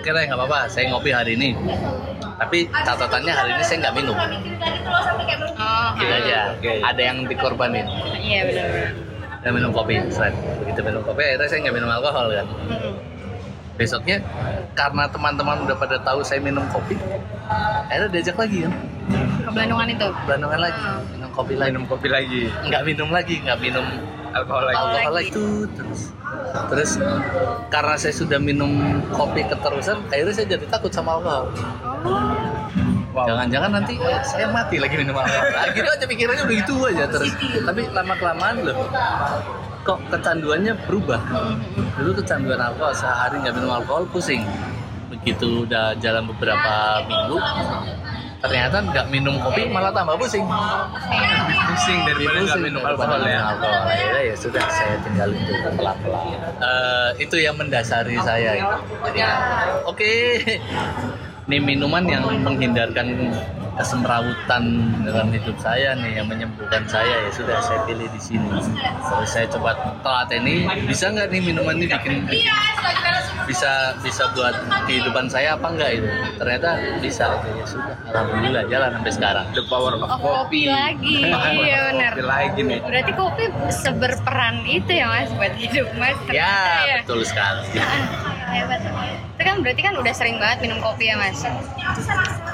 [0.00, 1.52] Oke deh, nggak apa-apa, saya ngopi hari ini.
[2.40, 4.16] Tapi catatannya hari ini saya nggak minum.
[4.16, 6.38] Oh, Gitu aja.
[6.90, 7.86] Ada yang dikorbanin.
[8.18, 8.68] Iya benar.
[9.44, 10.32] Saya minum kopi, seret.
[10.64, 12.46] Begitu minum kopi, akhirnya saya nggak minum alkohol kan.
[12.48, 12.96] Hmm.
[13.74, 14.22] Besoknya
[14.78, 16.96] karena teman-teman udah pada tahu saya minum kopi,
[17.90, 18.72] akhirnya diajak lagi kan.
[19.44, 20.08] Ke Belandungan itu.
[20.24, 21.70] Belandungan lagi, minum kopi lagi.
[21.74, 23.86] minum kopi lagi Nggak minum lagi, nggak minum
[24.34, 25.30] alkohol lagi alkohol lagi.
[25.30, 25.44] itu
[25.74, 26.00] terus.
[26.70, 26.90] Terus
[27.70, 28.70] karena saya sudah minum
[29.10, 31.50] kopi keterusan, akhirnya saya jadi takut sama alkohol.
[33.14, 35.46] wow Jangan-jangan nanti eh, saya mati lagi minum alkohol.
[35.54, 37.30] Nah, gitu aja pikirannya begitu aja terus.
[37.38, 38.76] Tapi lama kelamaan loh,
[39.86, 41.20] kok kecanduannya berubah.
[41.94, 44.42] Dulu kecanduan alkohol sehari nggak minum alkohol pusing.
[45.14, 47.38] Begitu udah jalan beberapa minggu,
[48.44, 50.44] ternyata nggak minum kopi malah tambah pusing.
[51.64, 53.40] pusing daripada nggak minum alkohol ya.
[53.56, 53.82] Alkohol.
[53.88, 56.28] Akhirnya ya sudah saya tinggalin itu pelan pelan
[57.16, 58.76] itu yang mendasari saya itu.
[59.08, 59.20] Jadi
[59.88, 60.12] oke
[61.48, 63.32] ini minuman yang menghindarkan
[63.74, 64.64] kesemrawutan
[65.02, 69.46] dalam hidup saya nih yang menyembuhkan saya ya sudah saya pilih di sini terus saya
[69.48, 72.14] coba telateni bisa nggak nih minuman ini bikin
[73.44, 74.56] bisa bisa buat
[74.88, 79.64] kehidupan saya apa enggak itu ternyata bisa oke ya sudah alhamdulillah jalan sampai sekarang the
[79.68, 81.28] power of Oh, kopi lagi.
[81.60, 82.12] Iya benar.
[82.14, 86.16] kopi lagi nih Berarti kopi seberperan itu ya mas buat hidup mas.
[86.24, 87.60] Ternyata ya betul sekali
[88.54, 88.80] hebat.
[89.34, 91.44] Itu kan berarti kan udah sering banget minum kopi ya mas.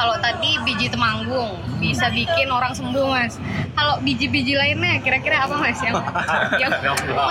[0.01, 3.37] Kalau tadi biji temanggung bisa bikin orang sembuh mas.
[3.77, 5.93] Kalau biji-biji lainnya kira-kira apa mas yang
[6.63, 6.73] yang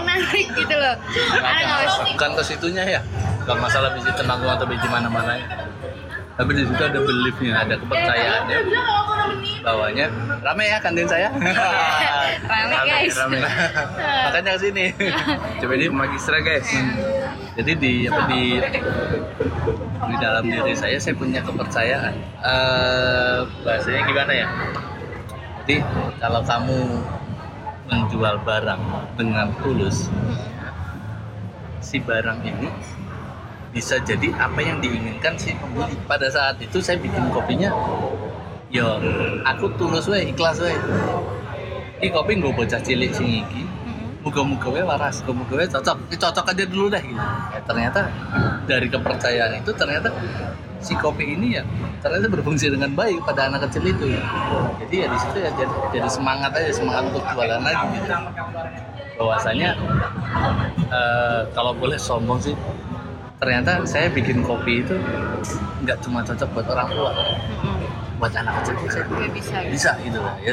[0.05, 0.95] menarik gitu loh.
[1.41, 1.95] Ada nggak mas?
[2.13, 3.01] bukan ke situnya ya
[3.41, 5.33] bukan masalah biji temanggung atau biji mana-mana
[6.37, 8.57] tapi di situ ada beliefnya ada kepercayaannya
[9.59, 10.05] bawahnya
[10.39, 11.27] rame ya kantin saya
[12.51, 13.17] Rame guys.
[13.19, 13.39] rame.
[14.23, 14.85] makanya ke sini
[15.59, 16.69] Coba di magistra guys.
[17.59, 18.41] jadi di apa di
[20.07, 22.15] di dalam diri saya saya punya kepercayaan.
[22.39, 24.47] Eh bahasanya gimana ya?
[25.63, 25.75] Jadi
[26.23, 26.79] kalau kamu
[27.89, 28.81] menjual barang
[29.17, 30.07] dengan tulus
[31.81, 32.69] si barang ini
[33.69, 35.97] bisa jadi apa yang diinginkan si pembeli.
[36.07, 37.73] Pada saat itu saya bikin kopinya
[38.69, 39.01] yo
[39.49, 40.69] aku tulus we ikhlas we
[41.99, 43.65] ini kopi gue bocah cilik sing iki
[44.19, 45.97] muga-muga we waras muga-muga we cocok.
[46.11, 47.23] Ini cocok aja dulu deh gitu.
[47.55, 47.99] Ya, ternyata
[48.67, 50.09] dari kepercayaan itu ternyata
[50.79, 51.63] si kopi ini ya
[51.99, 54.23] ternyata berfungsi dengan baik pada anak kecil itu ya.
[54.79, 58.13] Jadi ya di situ ya jadi, jadi semangat aja semangat untuk jualan lagi gitu.
[59.19, 59.69] Bahwasanya
[60.87, 62.55] eh, kalau boleh sombong sih
[63.39, 64.99] ternyata saya bikin kopi itu
[65.87, 67.11] nggak cuma cocok buat orang tua
[68.19, 69.55] buat anak kecil saya Nggak bisa.
[69.71, 70.51] bisa gitu lah ya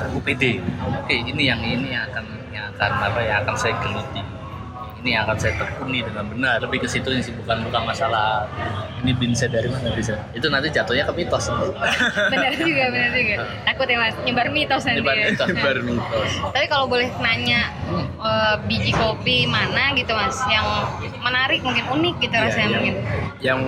[0.00, 0.58] aku pede.
[1.04, 4.22] Oke ini yang ini yang akan yang akan apa ya akan saya geluti
[5.04, 8.48] ini akan saya tekuni dengan benar lebih ke situ sih bukan bukan masalah
[8.98, 11.44] ini bin saya dari mana bisa itu nanti jatuhnya ke mitos
[12.32, 13.34] Benar juga, benar juga.
[13.68, 14.98] Takut ya mas, nyebar mitos nanti.
[14.98, 15.24] Nyebar ya.
[15.28, 15.48] mitos.
[15.54, 16.30] Baru mitos.
[16.46, 17.68] Tapi kalau boleh nanya
[18.18, 20.64] eh, biji kopi mana gitu mas, yang
[21.20, 22.94] menarik mungkin unik gitu Iya, rasanya yang- mungkin.
[23.40, 23.58] Yang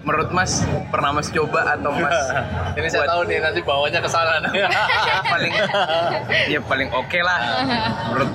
[0.00, 0.52] menurut Mas
[0.88, 2.18] pernah Mas coba atau Mas
[2.76, 4.38] ini saya tahu nih nanti bawanya ke sana
[5.24, 5.50] paling
[6.46, 7.38] ya paling oke lah
[8.06, 8.30] menurut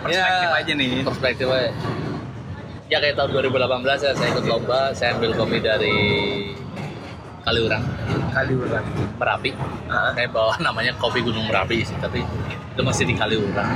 [0.00, 0.90] perspektif Ya, aja nih.
[1.02, 1.68] perspektif aja.
[2.88, 5.96] Ya kayak tahun 2018 ya saya ikut lomba saya ambil kopi dari
[7.44, 7.80] Kaliurang
[8.28, 8.84] Kali ulang.
[9.16, 9.50] Merapi
[9.88, 10.12] Ah.
[10.12, 13.68] saya bawa namanya kopi Gunung Merapi sih tapi itu masih di Kaliurang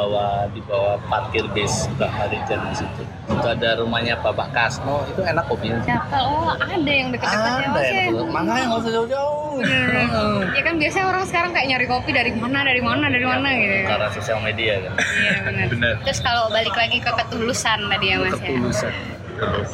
[0.00, 5.20] bawah di bawah parkir base Mbak Harijan di situ itu ada rumahnya Bapak Kasno itu
[5.20, 6.16] enak kopinya Siapa?
[6.24, 8.22] Oh ada yang deket-deket ya ada mas ya ya.
[8.32, 9.38] makanya nggak usah jauh-jauh.
[10.56, 13.74] Ya kan biasanya orang sekarang kayak nyari kopi dari mana, dari mana, dari mana gitu.
[13.76, 13.84] ya.
[13.92, 15.66] karena sosial media kan Iya benar.
[15.68, 15.94] Benar.
[16.08, 18.48] Terus kalau balik lagi ke ketulusan tadi ya mas ya.
[18.48, 18.92] Ketulusan.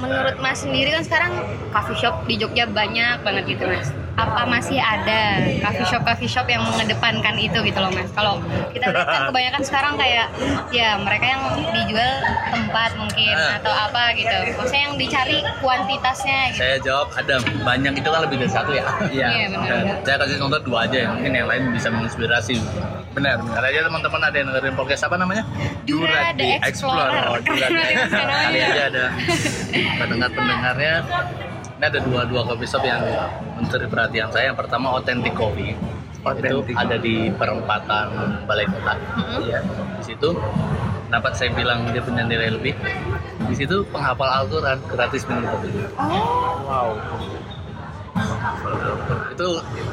[0.02, 1.32] Menurut mas sendiri kan sekarang
[1.70, 3.88] coffee shop di Jogja banyak banget gitu mas.
[4.16, 8.08] Apa masih ada coffee shop coffee shop yang mengedepankan itu gitu loh mas?
[8.10, 8.40] Kalau
[8.72, 10.26] kita lihat kan kebanyakan sekarang kayak
[10.72, 12.12] ya mereka yang dijual
[12.48, 13.60] tempat mungkin Ah.
[13.60, 14.32] atau apa gitu.
[14.56, 16.58] Maksudnya yang dicari kuantitasnya gitu.
[16.58, 18.84] saya jawab ada banyak itu kan lebih dari satu ya
[19.16, 19.28] Iya.
[19.28, 19.76] Iya, benar.
[20.02, 22.56] Saya kasih contoh dua aja ya mungkin yang lain bisa menginspirasi
[23.12, 23.40] Benar.
[23.40, 25.44] Karena aja teman-teman ada yang dengerin podcast apa namanya
[25.84, 27.08] Dura the Explorer.
[27.26, 28.36] Oh, Dura the Explorer.
[28.88, 29.04] ada
[29.96, 30.94] pendengar pendengarnya
[31.76, 33.04] ini ada dua dua coffee shop yang
[33.60, 34.52] mencuri perhatian saya.
[34.52, 35.76] Yang pertama authentic coffee.
[36.26, 36.74] Authentic.
[36.74, 38.06] itu ada di perempatan
[38.50, 38.98] balai kota.
[39.46, 39.62] Ya
[40.00, 40.34] di situ
[41.06, 42.74] kenapa saya bilang dia punya nilai lebih.
[43.46, 45.70] Di situ penghafal Al-Quran gratis minum kopi.
[46.66, 46.98] Wow.
[49.36, 49.48] Itu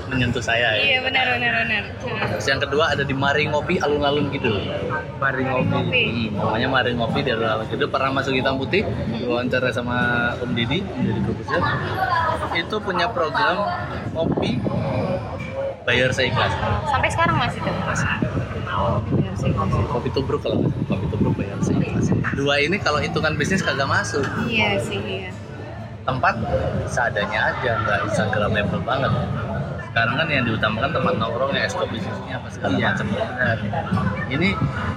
[0.08, 1.84] menyentuh saya ya Iya benar benar benar.
[2.38, 4.52] Terus yang kedua ada di Mari Ngopi alun-alun gitu
[5.19, 5.72] Mari ngopi.
[5.74, 6.04] Kopi.
[6.32, 8.88] Hmm, namanya Mari Ngopi dari alun gitu pernah masuk hitam putih
[9.19, 9.98] diwawancara sama
[10.39, 11.62] Om Didi menjadi produser
[12.54, 13.65] itu punya program
[14.13, 14.62] kopi
[15.84, 16.54] bayar seikhlas
[16.88, 17.74] Sampai sekarang masih tuh.
[17.74, 19.52] Benar sih.
[19.91, 24.24] kopi tubruk kalau nggak kopi tubruk bayar seikhlas dua ini kalau hitungan bisnis kagak masuk
[24.48, 24.98] Iya sih.
[25.02, 25.30] Iya.
[26.04, 26.36] Tempat
[26.92, 29.12] seadanya aja nggak instagramable banget.
[29.94, 33.08] Sekarang kan yang diutamakan tempat nongkrong ya ekskop bisnisnya apa segala Iya, macam.
[34.26, 34.50] Ini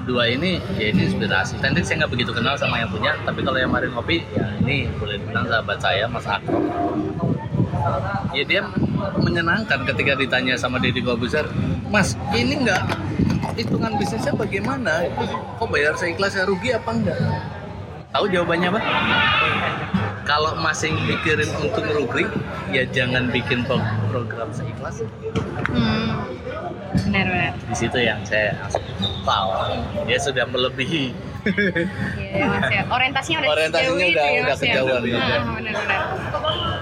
[0.09, 1.61] dua ini ya ini inspirasi.
[1.61, 4.89] Tendik saya nggak begitu kenal sama yang punya tapi kalau yang Mari Ngopi ya ini
[4.97, 6.59] boleh dibilang sahabat saya Mas Akro.
[8.35, 8.67] Ya dia
[9.21, 11.47] menyenangkan ketika ditanya sama Deddy Kobuser
[11.93, 12.83] Mas ini nggak
[13.55, 15.07] hitungan bisnisnya bagaimana?
[15.61, 17.21] Kok bayar seikhlasnya rugi apa enggak?
[18.17, 18.81] Tahu jawabannya apa
[20.27, 22.27] kalau masing mikirin untung rugi
[22.69, 25.01] ya jangan bikin pro- program seikhlas
[25.67, 26.27] Hmm.
[27.07, 27.53] Benar benar.
[27.63, 28.83] di situ yang saya langsung
[29.23, 29.71] wow
[30.03, 31.15] dia sudah melebihi
[31.47, 32.83] Iya mas ya.
[32.89, 34.57] Orientasinya udah Orientasinya itu udah- ya, udah ya?
[34.59, 35.15] kejauhan, gitu.
[35.15, 35.41] benar.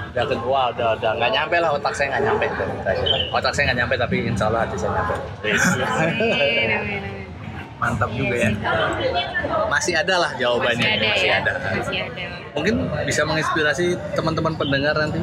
[0.09, 0.25] udah
[0.73, 2.47] udah udah nggak nyampe lah otak saya nggak nyampe
[3.31, 5.15] otak saya nggak nyampe tapi insya Allah hati saya nyampe.
[5.45, 6.33] Amin,
[6.73, 7.24] amin, amin.
[7.85, 8.51] Mantap juga ya.
[9.69, 10.81] masih ada lah jawabannya.
[10.81, 11.37] Masih ada masih ya.
[11.37, 11.53] ada.
[11.77, 12.25] Masih ada.
[12.55, 15.21] mungkin bisa menginspirasi teman-teman pendengar nanti.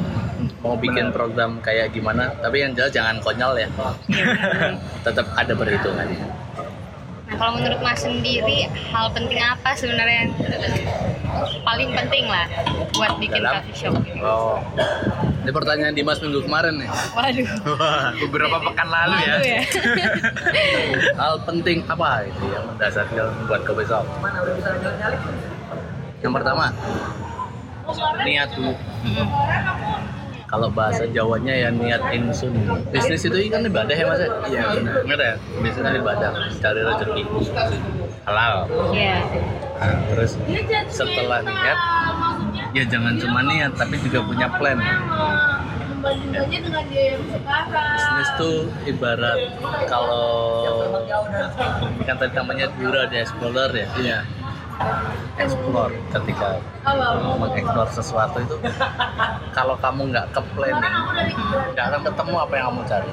[0.61, 2.37] Mau bikin program kayak gimana.
[2.37, 3.65] Tapi yang jelas jangan konyol ya.
[3.65, 6.21] Iya, tetap ada perhitungannya.
[7.31, 10.31] Nah kalau menurut Mas sendiri hal penting apa sebenarnya yang
[11.63, 12.45] paling penting lah
[12.93, 13.63] buat bikin Dalam?
[13.63, 13.93] coffee shop?
[14.21, 14.59] Oh
[15.41, 17.49] ini pertanyaan Dimas minggu kemarin nih Waduh.
[18.21, 19.35] Beberapa pekan lalu ya.
[19.41, 19.61] Ya.
[21.21, 24.05] hal penting apa itu yang mendasar dalam membuat kopi shop
[26.21, 26.69] yang pertama
[28.21, 29.27] niat dulu Mm-mm.
[30.45, 32.53] kalau bahasa Jawanya ya niat insun
[32.93, 34.93] bisnis itu kan ibadah ya mas ya Iya, benar.
[35.03, 36.29] benar ya bisnis kan ibadah
[36.61, 37.23] cari rezeki
[38.21, 38.55] halal
[38.93, 39.17] Iya.
[39.81, 40.37] Nah, terus
[40.87, 41.77] setelah niat
[42.71, 44.79] ya jangan cuma niat tapi juga punya plan.
[44.79, 47.93] Membandingkannya dengan dia yang sekarang.
[47.93, 48.57] Bisnis tuh
[48.87, 49.39] ibarat
[49.85, 50.27] kalau
[52.07, 53.87] kan tadi namanya dura di explorer ya?
[53.99, 54.19] Iya.
[55.37, 56.57] explore ketika
[57.37, 58.57] mengeksplor sesuatu itu.
[59.53, 60.95] Kalau kamu nggak ke planning
[61.77, 63.11] nggak akan ketemu apa yang kamu cari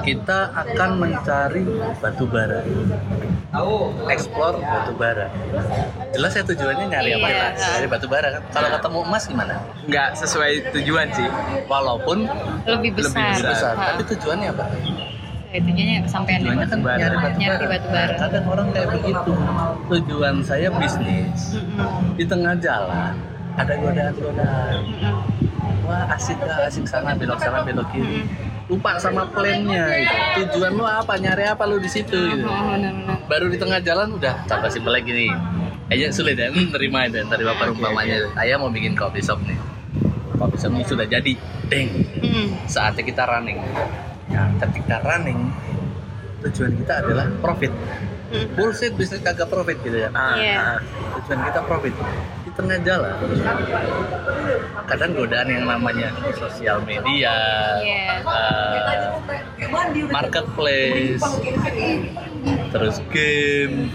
[0.00, 1.62] kita akan mencari
[2.00, 2.64] batu bara.
[4.08, 5.28] Explore batu bara.
[6.16, 7.28] Jelas ya tujuannya nyari apa?
[7.28, 7.46] Iya.
[7.76, 8.42] nyari batu bara kan?
[8.48, 9.54] Kalau ketemu emas gimana?
[9.84, 11.28] Nggak sesuai tujuan sih.
[11.68, 12.24] walaupun
[12.64, 13.36] Lebih besar.
[13.36, 13.74] Lebih besar.
[13.76, 13.84] Ha.
[13.92, 14.64] tapi tujuannya apa?
[15.52, 16.96] Ya, tujuannya kesampaian di tujuannya batu kan bara.
[16.96, 17.72] nyari batu Nyari bara.
[17.76, 18.14] batu bara.
[18.16, 19.32] kadang orang kayak begitu.
[19.92, 21.40] Tujuan saya bisnis.
[22.16, 23.12] Di tengah jalan
[23.52, 24.80] ada godaan-godaan.
[25.82, 28.24] Wah asik gak asik sana belok sana belok kiri
[28.72, 30.48] lupa sama plannya gitu.
[30.48, 32.48] tujuan lu apa nyari apa lu di situ gitu.
[33.28, 35.28] Baru di tengah jalan udah tambah simpel lagi nih
[35.86, 39.60] kayaknya sulit ya hmm, terima itu tadi bapak umpamanya saya mau bikin kopi shop nih
[40.34, 41.32] kopi shop ini sudah jadi
[41.68, 42.46] deng Mm-mm.
[42.64, 43.60] saatnya kita running
[44.26, 45.52] nah ketika running
[46.40, 47.72] tujuan kita adalah profit
[48.32, 48.56] Mm.
[48.56, 50.56] bullshit bisnis kagak profit gitu ya Ah, Iya.
[50.56, 50.78] ah.
[51.20, 51.92] tujuan kita profit
[52.52, 53.16] tengah jalan
[54.84, 57.32] kadang godaan yang namanya sosial media
[57.80, 58.20] Iya.
[58.20, 59.68] eh,
[60.12, 61.24] marketplace
[62.72, 63.92] terus game.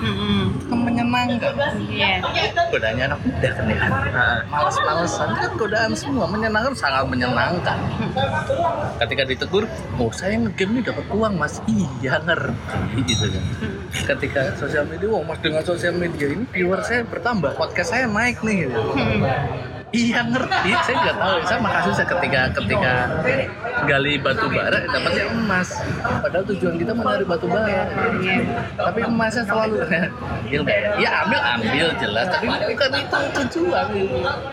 [0.69, 1.53] Kan menyenangkan
[1.87, 2.21] Iya.
[2.69, 3.77] godaannya anak muda kan ya?
[4.13, 5.27] Ah, males-malesan.
[5.33, 6.25] Kan godaan semua.
[6.29, 7.77] Menyenangkan sangat menyenangkan.
[9.01, 9.63] Ketika ditegur
[9.97, 11.59] oh saya ngegame ini dapat uang mas.
[11.65, 13.43] Iya ngerti gitu kan.
[14.15, 18.39] Ketika sosial media wah mas dengan sosial media ini viewer saya bertambah podcast saya naik
[18.45, 18.67] nih.
[18.67, 18.79] Gitu.
[19.87, 21.37] Iya ngerti, saya nggak tahu.
[21.47, 22.93] Saya makasih saya ketika ketika
[23.87, 25.69] gali batu bara dapatnya emas.
[26.03, 27.87] Padahal tujuan kita mau nyari batu bara.
[28.75, 30.91] Tapi emasnya selalu ambil ya?
[30.99, 33.85] Ya ambil ambil jelas, tapi bukan itu tujuan.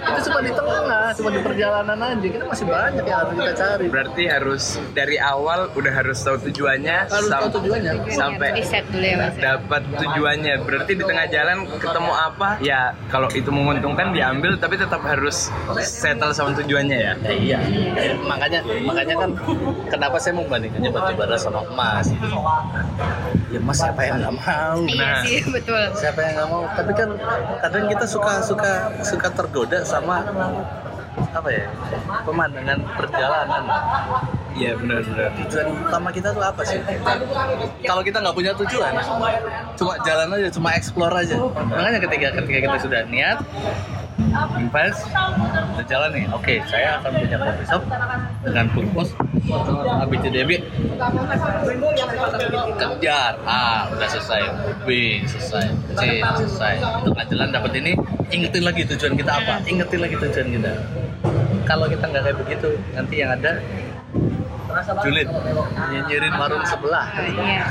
[0.07, 2.29] Itu cuma di tengah, cuma di perjalanan aja.
[2.31, 3.85] Kita masih banyak yang harus kita cari.
[3.91, 4.63] Berarti harus
[4.95, 7.93] dari awal udah harus tahu tujuannya Harus tahu tujuannya.
[8.15, 8.63] sampai
[9.03, 10.55] ya dapat tujuannya.
[10.63, 12.49] Berarti di tengah jalan ketemu apa?
[12.63, 15.24] Ya kalau itu menguntungkan diambil tapi tetap harus
[15.81, 17.13] settle sama tujuannya ya.
[17.21, 17.59] Ya, iya.
[18.21, 19.31] Makanya makanya kan
[19.89, 22.11] kenapa saya membandingkannya batu bara sama emas?
[23.49, 24.79] Ya emas siapa yang nggak mau?
[24.85, 25.23] Iya Nah.
[25.23, 25.83] sih betul.
[25.95, 26.63] Siapa yang nggak mau?
[26.73, 27.09] Tapi kan
[27.61, 30.25] kadang kita suka suka suka tergoda sama
[31.15, 31.67] apa ya
[32.27, 33.63] pemandangan perjalanan
[34.55, 35.31] Iya benar-benar.
[35.35, 36.79] tujuan utama kita tuh apa sih
[37.83, 38.93] kalau kita nggak punya tujuan
[39.75, 43.39] cuma jalan aja cuma explore aja makanya ketika ketika kita sudah niat
[44.59, 45.11] invest
[45.75, 46.25] udah jalan nih.
[46.31, 47.83] Oke saya akan punya coffee shop
[48.47, 49.11] dengan purpose
[50.07, 50.51] ABCDB
[52.79, 53.33] kejar.
[53.45, 54.43] A udah selesai.
[54.87, 55.65] B selesai.
[55.99, 56.75] C selesai.
[56.79, 57.93] Di tengah jalan dapat ini.
[58.33, 59.55] Ingetin lagi tujuan kita apa?
[59.69, 60.73] Ingetin lagi tujuan kita.
[61.65, 63.61] Kalau kita nggak kayak begitu nanti yang ada
[65.05, 65.29] julid
[65.91, 67.07] nyinyirin warung sebelah.
[67.15, 67.65] Iya.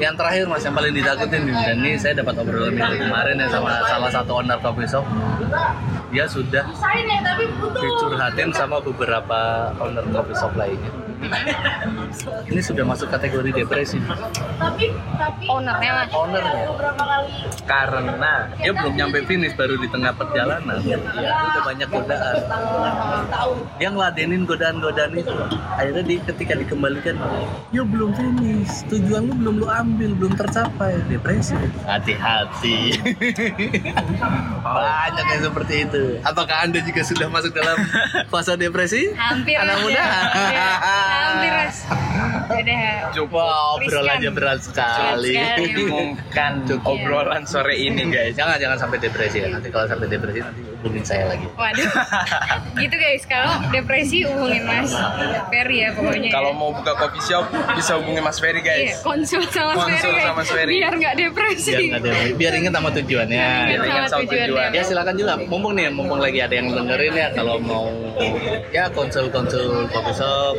[0.00, 3.70] yang terakhir mas yang paling ditakutin dan ini saya dapat obrolan minggu kemarin ya sama
[3.86, 5.04] salah satu owner coffee shop.
[6.10, 7.18] Dia sudah ya
[7.78, 11.09] dicurhatin sama beberapa owner coffee shop lainnya
[12.50, 14.00] ini sudah masuk kategori depresi.
[14.56, 16.10] Tapi tapi Ownernya mas.
[16.12, 16.64] ownernya.
[16.72, 17.30] Beberapa kali.
[17.68, 20.78] Karena dia belum nyampe finish baru di tengah perjalanan.
[20.82, 22.36] Ya, udah banyak godaan.
[23.76, 25.34] Dia ngeladenin godaan-godaan itu.
[25.76, 27.16] Akhirnya di, ketika dikembalikan
[27.70, 28.84] ya belum finish.
[28.90, 30.98] Tujuan lu belum lu ambil belum tercapai.
[31.06, 31.56] Depresi.
[31.84, 32.96] Hati-hati.
[34.60, 36.02] Banyak yang seperti itu.
[36.22, 37.76] Apakah anda juga sudah masuk dalam
[38.32, 39.12] fase depresi?
[39.14, 40.04] Hampir anak muda?
[40.50, 40.70] Ya.
[41.10, 41.76] Iya, Hampir mas.
[42.50, 42.86] Udah.
[43.30, 44.36] Wah, obrolannya Riskan.
[44.36, 45.34] berat sekali.
[45.36, 46.86] Mengumumkan Cukup.
[46.92, 48.34] obrolan sore ini guys.
[48.34, 49.48] Jangan jangan sampai depresi ya.
[49.48, 51.46] Nanti kalau sampai depresi nanti hubungin saya lagi.
[51.50, 51.88] Waduh.
[52.76, 54.90] gitu guys, kalau depresi hubungin Mas
[55.48, 56.30] Ferry ya pokoknya.
[56.30, 56.56] Kalau ya.
[56.56, 57.44] mau buka coffee shop
[57.74, 58.96] bisa hubungi Mas Ferry Iya, guys.
[59.02, 60.22] konsul sama Mas Konsul Ferry.
[60.22, 60.72] sama Mas Ferry.
[60.76, 61.70] Biar nggak depresi.
[61.70, 62.32] Biar nggak depresi.
[62.36, 63.46] Biar ingat sama tujuannya.
[63.66, 64.68] Biar ingat sama tujuan.
[64.70, 65.32] Ya silakan juga.
[65.42, 67.86] Mumpung nih, mumpung lagi ada yang dengerin ya kalau mau
[68.70, 70.54] ya konsul-konsul coffee shop,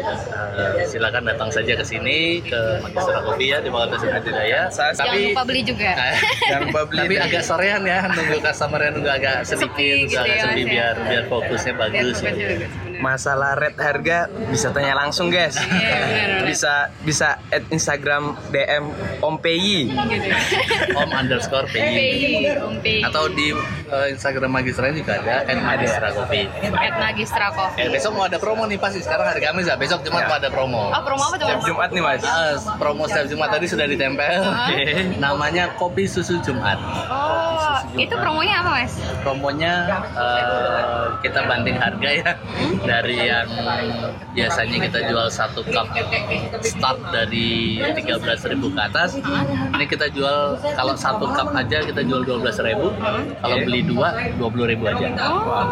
[0.52, 4.62] eh, silakan datang saja ke sini ke Magister Kopi ya di Bawah Tasik Jaya.
[4.68, 5.92] Saya- Jangan Tapi lupa beli juga.
[6.50, 10.08] Jangan lupa beli tapi agak sorean ya nunggu customer yang nunggu agak sedikit Sepi nunggu
[10.08, 10.72] gitu agak ya, sepi Mas, ya.
[10.72, 12.32] biar biar fokusnya Biar bagus ya.
[12.32, 12.91] bener.
[13.02, 15.58] Masalah red harga bisa tanya langsung guys.
[15.58, 16.46] Iya, benar-benar.
[16.46, 18.86] Bisa bisa at Instagram DM
[19.20, 19.90] Om Peyi.
[20.94, 22.54] Om underscore PI
[23.02, 23.52] atau di
[23.88, 26.46] eh, Instagram Magistra juga ada kan Magistra Kopi.
[26.72, 30.02] at Magistra Eh, Coffee besok mau ada promo nih pasti sekarang hari Kamis ya besok
[30.02, 30.28] Jumat Ya.
[30.28, 30.84] mau ada promo.
[30.88, 32.22] oh promo apa tuh Jumat nih mas.
[32.22, 34.40] Ah, promo setiap Jumat tadi sudah ditempel.
[34.40, 34.82] Oke.
[35.18, 36.78] Namanya kopi susu Jumat.
[37.08, 37.51] oh
[37.96, 39.74] itu promonya apa mas Promonya
[40.12, 42.32] eh, kita banding harga ya
[42.82, 43.48] dari yang
[44.34, 45.88] biasanya kita jual satu cup
[46.62, 49.10] start dari 13.000 ke atas.
[49.72, 50.38] Ini kita jual
[50.74, 52.82] kalau satu cup aja kita jual 12.000.
[53.38, 55.08] Kalau beli dua 20.000 aja.
[55.28, 55.70] oh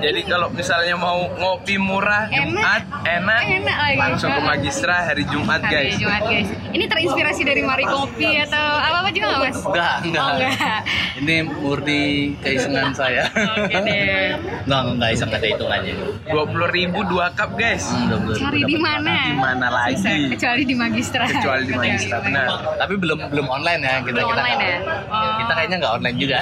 [0.00, 2.46] Jadi kalau misalnya mau ngopi murah Enak.
[2.48, 3.96] Jumat enak, Enak lagi.
[3.98, 5.94] langsung ke Magistra hari Jumat Hari guys.
[5.98, 10.22] Jumat guys ini terinspirasi dari Mari Kopi atau apa apa juga nggak mas Enggak, enggak.
[10.22, 10.80] oh enggak
[11.18, 12.02] Ini murni
[12.38, 13.24] keisengan saya.
[13.28, 15.94] oke deh Enggak, enggak iseng ada hitungannya.
[16.24, 17.88] Dua puluh ribu dua cup guys.
[17.88, 19.96] Hmm, 20.000 cari di mana Di mana lagi?
[19.96, 20.28] Susah.
[20.28, 22.46] kecuali di Magistra Kecuali di Magistra benar.
[22.76, 24.76] Tapi belum belum online ya kita Belum kita online ya?
[25.08, 25.34] Oh.
[25.38, 26.38] Kita kayaknya nggak online juga.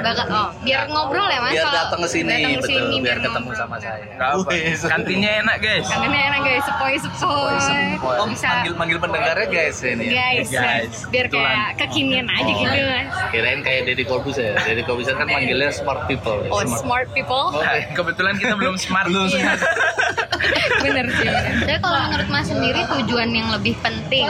[0.00, 1.52] Bakat, oh, biar ngobrol ya mas.
[1.52, 3.54] biar datang ke sini betul, biar ketemu ngobrol.
[3.56, 4.04] sama saya.
[4.16, 4.50] Apa.
[4.84, 5.86] Kantinnya enak guys.
[5.86, 7.56] Kangennya enak guys, sepoi sepoi.
[8.04, 10.04] Oh, Bisa manggil manggil pendengarnya guys ini.
[10.06, 10.26] ya?
[10.34, 12.56] guys, Guys, biar kayak kekinian aja Oh.
[12.56, 13.08] gitu mas.
[13.30, 14.23] Kirain kayak Deddy Corbuzier.
[14.24, 16.40] Deddy Corbuzier kan manggilnya smart people.
[16.48, 19.04] Oh smart people, Nah, kebetulan kita belum smart.
[19.06, 19.52] Belum Iya.
[20.84, 21.28] bener sih.
[21.64, 24.28] Jadi kalau menurut mas sendiri tujuan yang lebih penting,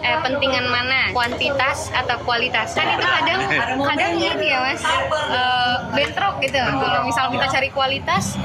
[0.00, 1.08] eh pentingan mana?
[1.12, 2.76] Kuantitas atau kualitas?
[2.76, 3.40] Kan itu kadang
[3.80, 6.60] kadang ini ya mas, eh, bentrok gitu.
[6.60, 8.36] Kalau misal kita cari kualitas,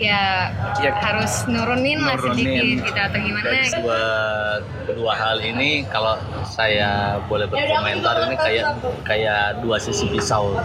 [0.00, 0.48] ya,
[0.80, 2.40] Ya, harus nurunin lah nurunin.
[2.40, 3.48] sedikit gitu atau gimana?
[3.84, 4.04] Dua
[4.88, 6.16] kedua hal ini kalau
[6.48, 8.64] saya boleh berkomentar ini kayak
[9.04, 10.56] kayak dua sisi pisau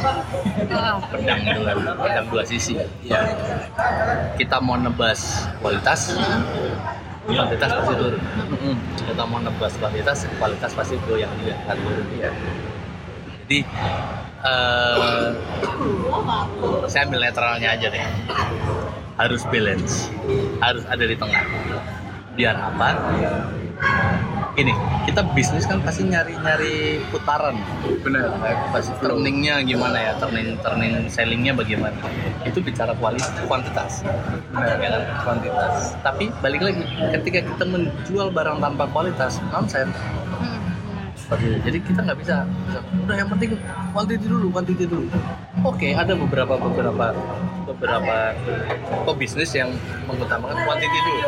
[0.71, 2.79] Oh, pedang dua pedang dua sisi.
[3.03, 3.21] Ya.
[4.35, 6.15] Kita mau nebas kualitas,
[7.27, 8.21] kuantitas pasti turun.
[8.49, 8.75] Mm-mm.
[9.03, 12.07] Kita mau nebas kualitas, kualitas pasti goyang juga akan turun.
[12.15, 12.31] Iya.
[13.45, 13.59] Jadi
[14.41, 15.27] eh,
[16.87, 18.05] saya ambil netralnya aja deh.
[19.15, 20.11] Harus balance,
[20.59, 21.43] harus ada di tengah.
[22.35, 22.99] Biar apa?
[24.55, 24.71] Ini
[25.07, 27.59] kita bisnis kan pasti nyari-nyari putaran.
[28.03, 28.35] Benar.
[28.75, 31.95] Pasti turningnya gimana ya, turning turning sellingnya bagaimana?
[32.43, 34.03] Itu bicara kualitas, kuantitas.
[34.51, 34.79] Benar.
[34.79, 35.03] Ya kan?
[35.27, 35.95] Kuantitas.
[36.03, 36.83] Tapi balik lagi,
[37.15, 39.95] ketika kita menjual barang tanpa kualitas, nonsense.
[40.39, 40.59] hmm,
[41.25, 41.57] Itu.
[41.65, 42.45] Jadi kita nggak bisa,
[43.01, 43.57] udah yang penting
[43.89, 45.09] quantity dulu, quantity dulu.
[45.65, 47.17] Oke, ada beberapa beberapa
[47.65, 48.37] beberapa
[49.09, 49.73] pebisnis yang
[50.05, 51.21] mengutamakan quantity dulu.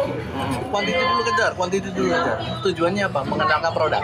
[0.69, 2.37] Quantity dulu kejar, quantity dulu kejar.
[2.61, 3.19] Tujuannya apa?
[3.25, 4.03] Mengenalkan produk.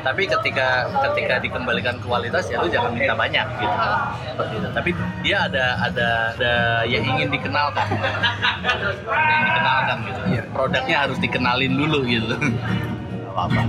[0.00, 3.76] Tapi ketika ketika dikembalikan kualitas ya lu jangan minta banyak gitu.
[4.32, 4.68] Seperti itu.
[4.72, 4.90] Tapi
[5.20, 6.52] dia ada ada ada
[6.88, 7.84] yang ingin dikenalkan.
[9.04, 10.20] Yang dikenalkan gitu.
[10.56, 12.32] Produknya harus dikenalin dulu gitu.
[12.32, 13.62] Gak apa-apa.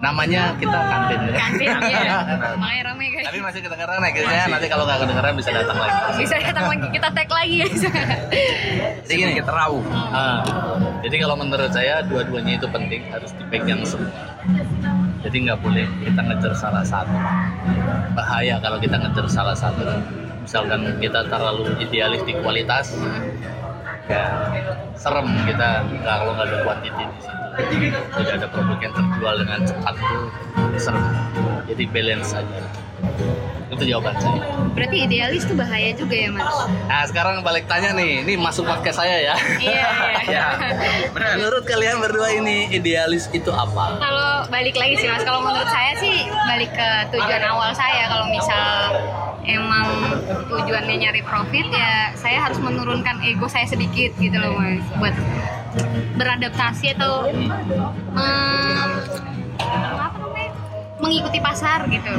[0.00, 1.32] Namanya kita kantin ya.
[1.36, 2.16] Kantin ya,
[2.56, 3.26] makanya rame guys.
[3.28, 4.44] Tapi masih kedengeran ya guys ya.
[4.48, 5.98] Nanti kalau nggak kedengeran bisa datang lagi.
[6.24, 7.66] Bisa datang lagi kita tag lagi ya.
[7.68, 9.72] Jadi gini, Sedikit raw.
[10.14, 10.40] Ah,
[11.04, 14.08] jadi kalau menurut saya dua-duanya itu penting harus dipegang semua.
[15.20, 17.12] Jadi nggak boleh kita ngejar salah satu.
[18.16, 19.84] Bahaya kalau kita ngejar salah satu.
[20.40, 22.96] Misalkan kita terlalu idealis di kualitas,
[24.10, 24.26] ya
[24.98, 27.36] serem kita kalau nggak ada quantity di situ.
[27.60, 30.18] Tidak ada produk yang terjual dengan cepat itu
[30.76, 31.04] serem.
[31.70, 32.60] Jadi balance aja.
[33.70, 34.42] Itu jawaban saya.
[34.74, 36.52] Berarti idealis tuh bahaya juga ya mas.
[36.90, 39.36] Nah sekarang balik tanya nih, ini masuk podcast saya ya.
[39.62, 39.88] Iya.
[40.30, 40.46] Ya.
[41.10, 41.42] Benar.
[41.42, 43.98] Menurut kalian berdua ini idealis itu apa?
[43.98, 48.06] Kalau balik lagi sih mas, kalau menurut saya sih balik ke tujuan awal saya.
[48.06, 48.94] Kalau misal
[49.44, 49.86] emang
[50.48, 55.14] tujuannya nyari profit ya saya harus menurunkan ego saya sedikit gitu loh mas, buat
[56.18, 58.90] beradaptasi atau em,
[59.96, 60.50] apa namanya
[61.00, 62.12] mengikuti pasar gitu.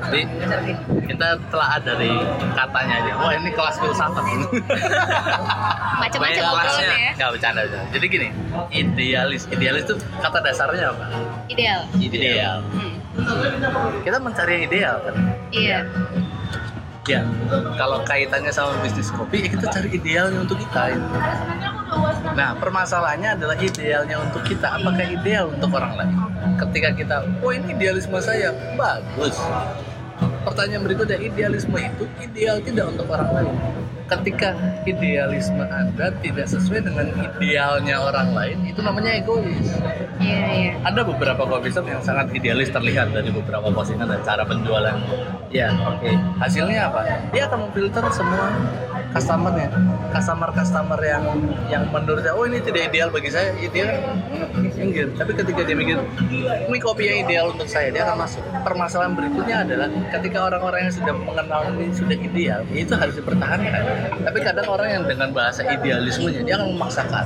[0.00, 0.20] Oke.
[0.20, 0.72] Jadi
[1.08, 2.12] kita telah dari
[2.52, 3.12] katanya aja.
[3.16, 4.24] Wah ini kelas filsafat.
[6.00, 6.88] Macam-macam kelasnya.
[6.92, 7.12] ya.
[7.16, 7.88] Gak bercanda, bercanda.
[7.88, 8.28] Jadi gini,
[8.68, 9.48] idealis.
[9.48, 11.04] Idealis itu kata dasarnya apa?
[11.48, 11.80] Ideal.
[11.96, 12.58] Ideal.
[12.68, 12.99] Hmm.
[14.04, 15.14] Kita mencari yang ideal kan.
[15.52, 15.80] Iya.
[17.08, 17.26] Ya,
[17.74, 20.94] kalau kaitannya sama bisnis kopi, ya kita cari idealnya untuk kita.
[20.94, 20.98] ya.
[22.38, 24.78] Nah, permasalahannya adalah idealnya untuk kita.
[24.78, 26.14] Apakah ideal untuk orang lain?
[26.60, 29.34] Ketika kita, oh ini idealisme saya, bagus.
[30.46, 33.54] Pertanyaan berikutnya, idealisme itu ideal tidak untuk orang lain?
[34.10, 34.58] Ketika
[34.90, 39.70] idealisme Anda tidak sesuai dengan idealnya orang lain, itu namanya egois.
[40.18, 40.72] Iya, iya.
[40.82, 44.98] ada beberapa coffee shop yang sangat idealis terlihat dari beberapa postingan dan cara penjualan.
[45.54, 46.10] Ya, oke.
[46.42, 47.06] Hasilnya apa?
[47.30, 48.50] Dia akan memfilter semua
[49.10, 49.68] customernya,
[50.14, 51.24] customer-customer yang
[51.66, 53.86] yang menurut saya, oh ini tidak ideal bagi saya, ya dia
[54.78, 55.10] minggir.
[55.18, 55.98] Tapi ketika dia mikir,
[56.70, 58.42] ini kopi yang ideal untuk saya, dia akan masuk.
[58.62, 63.82] Permasalahan berikutnya adalah ketika orang-orang yang sudah mengenal ini sudah ideal, ya itu harus dipertahankan.
[64.24, 67.24] Tapi kadang orang yang dengan bahasa idealismenya, dia akan memaksakan.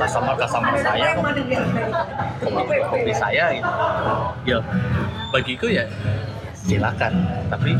[0.00, 1.12] Customer customer saya
[2.40, 3.72] kopi kopi saya gitu.
[4.48, 4.64] Ya
[5.28, 5.84] bagiku ya
[6.56, 7.12] silakan.
[7.52, 7.76] Tapi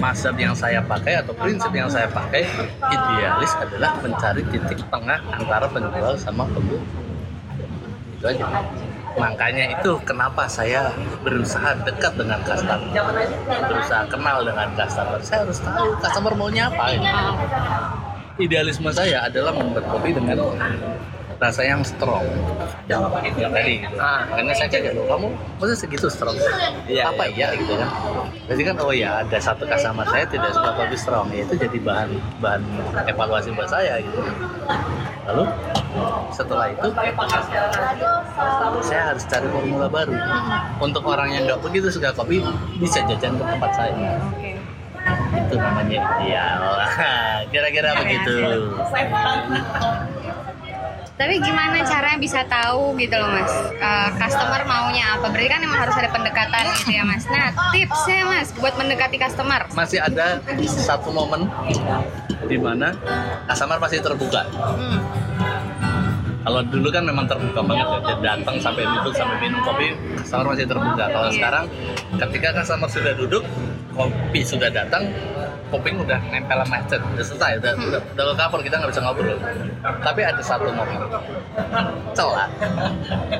[0.00, 2.48] mazhab yang saya pakai atau prinsip yang saya pakai
[2.88, 6.80] idealis adalah mencari titik tengah antara penjual sama pembeli.
[8.16, 8.44] Itu aja.
[9.20, 10.88] Makanya itu kenapa saya
[11.20, 12.80] berusaha dekat dengan customer.
[13.68, 15.20] Berusaha kenal dengan customer.
[15.20, 17.08] Saya harus tahu customer maunya apa gitu
[18.40, 20.40] idealisme saya adalah membuat kopi dengan
[21.40, 22.22] rasa yang strong.
[22.84, 23.00] Yang
[23.40, 23.96] yang tadi gitu.
[23.96, 24.28] Ah.
[24.28, 26.36] makanya saya kayak lo kamu masa segitu strong?
[26.84, 27.56] Iya, apa iya.
[27.56, 27.88] gitu kan.
[28.52, 31.78] Jadi kan oh ya ada satu customer saya tidak suka kopi strong ya itu jadi
[31.80, 32.10] bahan
[32.44, 32.62] bahan
[33.08, 34.20] evaluasi buat saya gitu.
[35.24, 35.44] Lalu
[36.36, 36.88] setelah itu
[38.84, 40.12] saya harus cari formula baru.
[40.76, 42.44] Untuk orang yang nggak begitu suka kopi
[42.76, 44.20] bisa jajan ke tempat saya.
[44.28, 44.52] Oke.
[45.32, 46.62] itu namanya ideal
[47.52, 48.36] kira-kira begitu
[51.20, 53.52] Tapi gimana caranya bisa tahu gitu loh mas?
[53.76, 55.28] Eh, Customer maunya apa?
[55.28, 57.28] Berarti kan emang harus ada pendekatan gitu ya mas.
[57.28, 59.68] Nah tipsnya mas buat mendekati customer.
[59.76, 61.44] Masih ada satu momen
[62.48, 62.96] di mana
[63.44, 64.48] customer pasti terbuka.
[64.48, 65.00] Hmm.
[66.40, 70.56] kalau dulu kan memang terbuka banget ya Dia datang sampai duduk sampai minum kopi customer
[70.56, 71.04] masih terbuka.
[71.06, 71.36] Kalau Iya.
[71.36, 71.64] sekarang
[72.16, 73.44] ketika customer sudah duduk
[74.00, 75.04] kopi sudah datang
[75.68, 77.88] kopi udah nempel sama headset udah selesai udah Hmm.
[77.92, 79.38] udah, udah cover kita nggak bisa ngobrol
[80.00, 81.00] tapi ada satu momen
[82.16, 82.48] celah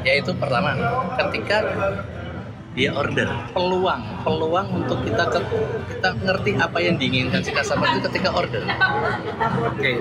[0.04, 0.76] yaitu pertama
[1.16, 1.64] ketika
[2.70, 5.42] dia order peluang peluang untuk kita ke,
[5.90, 8.62] kita ngerti apa yang diinginkan si customer itu ketika order
[9.66, 9.96] Oke.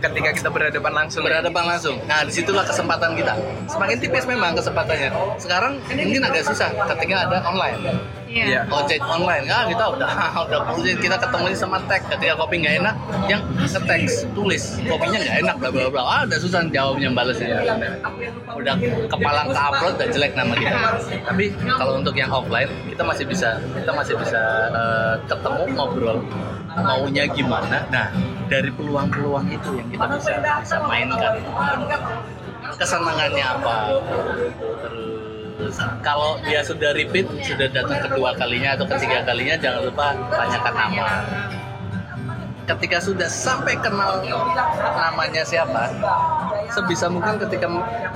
[0.00, 1.20] Ketika kita berhadapan langsung.
[1.20, 1.26] ya?
[1.28, 1.96] berhadapan langsung.
[2.08, 3.34] Nah, di situlah kesempatan kita.
[3.68, 5.10] Semakin tipis memang kesempatannya.
[5.36, 7.82] Sekarang mungkin agak susah ketika ada online.
[8.28, 8.60] Iya Iya.
[8.68, 10.10] Ojek online, ah kita udah
[10.44, 12.94] udah pusing kita ketemu sama tag ketika kopi nggak enak,
[13.26, 16.02] yang nge-text tulis kopinya nggak enak bla bla bla.
[16.04, 17.64] Ah udah susah jawabnya balesnya.
[18.52, 18.74] Udah
[19.08, 20.78] kepalang ke upload dan jelek nama kita.
[21.24, 21.44] Tapi
[21.80, 24.40] kalau untuk yang offline kita masih bisa kita masih bisa
[24.76, 26.18] eh, ketemu ngobrol
[26.76, 27.88] maunya gimana.
[27.88, 28.12] Nah
[28.52, 31.32] dari peluang-peluang itu yang kita bisa bisa mainkan.
[32.68, 33.76] Kesenangannya apa?
[34.84, 35.17] Terus
[36.06, 41.08] kalau dia sudah repeat, sudah datang kedua kalinya atau ketiga kalinya, jangan lupa tanyakan nama.
[42.68, 44.20] Ketika sudah sampai kenal
[44.92, 45.88] namanya siapa,
[46.68, 47.64] sebisa mungkin ketika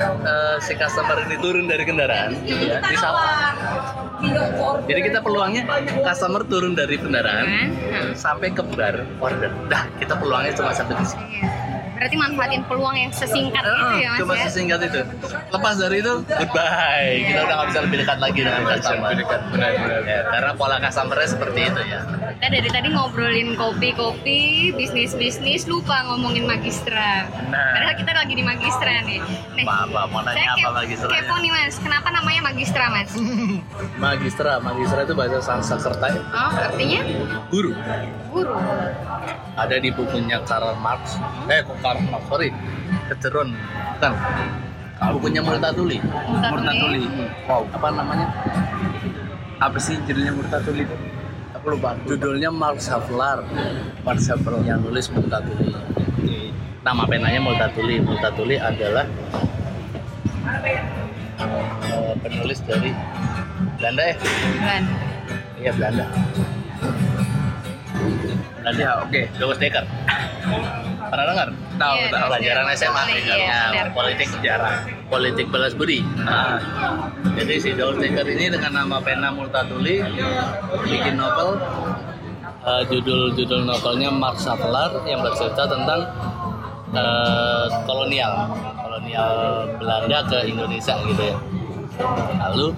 [0.04, 3.56] eh, si customer ini turun dari kendaraan, ya, disapa.
[4.86, 5.66] Jadi kita peluangnya
[6.04, 7.74] customer turun dari kendaraan
[8.14, 9.50] sampai ke bar order.
[9.72, 11.24] Dah, kita peluangnya cuma sampai di situ.
[12.02, 15.00] Berarti manfaatin peluang yang sesingkat itu ya mas cuma ya sesingkat itu.
[15.54, 17.14] Lepas dari itu, goodbye.
[17.30, 19.08] Kita udah nggak bisa lebih dekat lagi dengan customer.
[19.14, 19.40] lebih dekat.
[20.02, 22.00] Ya, karena pola customernya seperti itu ya.
[22.32, 24.40] Kita dari tadi ngobrolin kopi-kopi,
[24.72, 27.28] bisnis-bisnis, lupa ngomongin magistra.
[27.46, 27.72] Nah.
[27.72, 29.20] Padahal kita lagi di magistra nih.
[29.52, 31.22] Nih, Apa, apa, mau saya nanya apa ke- lagi sebenarnya?
[31.22, 33.10] kepo nih mas, kenapa namanya magistra mas?
[34.02, 36.20] Magistra, magistra itu bahasa Sanskerta ya.
[36.26, 37.00] Oh, artinya
[37.48, 37.70] Guru.
[38.28, 38.54] guru.
[39.54, 41.14] Ada di bukunya Karl Marx.
[41.46, 42.22] Eh, kok Karl Marx?
[42.26, 42.50] Sorry.
[43.06, 43.54] Keceron.
[43.94, 44.12] Bukan.
[45.12, 45.98] Bukunya Multatuli.
[46.42, 47.02] Murtatuli.
[47.46, 47.62] Wow.
[47.70, 48.26] Apa namanya?
[49.58, 50.96] Apa sih judulnya Murtatuli itu?
[51.62, 51.94] Aku lupa.
[52.10, 53.46] Judulnya Marx Havelaar.
[54.02, 55.70] Marx Havelaar yang nulis Multatuli.
[56.82, 58.02] Nama penanya Multatuli.
[58.02, 59.06] Multatuli adalah
[60.58, 62.90] eh, penulis dari
[63.78, 64.14] Belanda ya?
[64.18, 64.82] Bukan.
[65.62, 66.06] Iya Belanda.
[68.02, 68.78] Belanda.
[68.78, 69.20] Ya, oke.
[69.38, 69.84] Douglas Dekker.
[71.02, 71.48] Pernah dengar?
[71.76, 72.28] Tahu, Iya, tahu.
[72.30, 73.38] Pelajaran Douglas SMA Dekker.
[73.38, 74.74] ya, politik sejarah,
[75.08, 75.98] politik balas budi.
[76.22, 76.56] Ah,
[77.34, 80.00] Jadi si Douglas Dekker ini dengan nama pena Multatuli
[80.82, 81.58] bikin novel
[82.62, 86.00] eh, judul-judul novelnya Marx Havelaar yang bercerita tentang
[86.94, 88.32] eh, kolonial,
[88.78, 89.32] kolonial
[89.76, 91.36] Belanda ke Indonesia gitu ya.
[92.48, 92.72] Lalu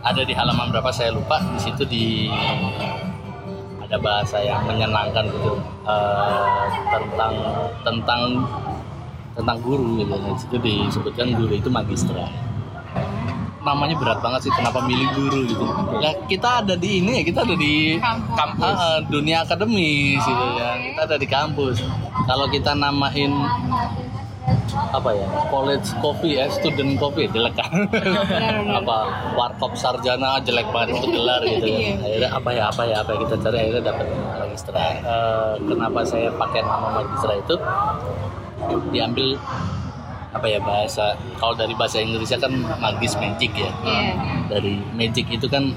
[0.00, 2.04] ada di halaman berapa saya lupa di situ di
[3.90, 5.58] ada bahasa yang menyenangkan gitu.
[5.82, 6.64] Eh,
[6.94, 7.34] tentang
[7.82, 8.22] tentang
[9.34, 10.14] tentang guru gitu.
[10.14, 12.30] Di situ disebutkan guru itu magistra.
[13.66, 15.66] Namanya berat banget sih kenapa milih guru gitu.
[15.98, 18.62] Ya kita ada di ini ya kita ada di Kampus.
[18.62, 20.70] Ah, ah, dunia akademis gitu ya.
[20.78, 21.82] Kita ada di kampus.
[22.30, 23.34] Kalau kita namain
[24.70, 27.90] apa ya college coffee ya student coffee jelek kan?
[28.78, 28.96] Apa
[29.34, 31.66] warkop sarjana jelek banget untuk gelar gitu.
[31.66, 34.06] Kan akhirnya apa ya apa ya apa ya kita cari akhirnya dapat
[34.38, 37.54] magistra Eh, kenapa saya pakai nama magistra itu?
[38.90, 39.34] Diambil
[40.30, 43.70] apa ya bahasa kalau dari bahasa Inggrisnya kan magis magic ya.
[43.82, 44.14] Iya.
[44.46, 45.74] dari magic itu kan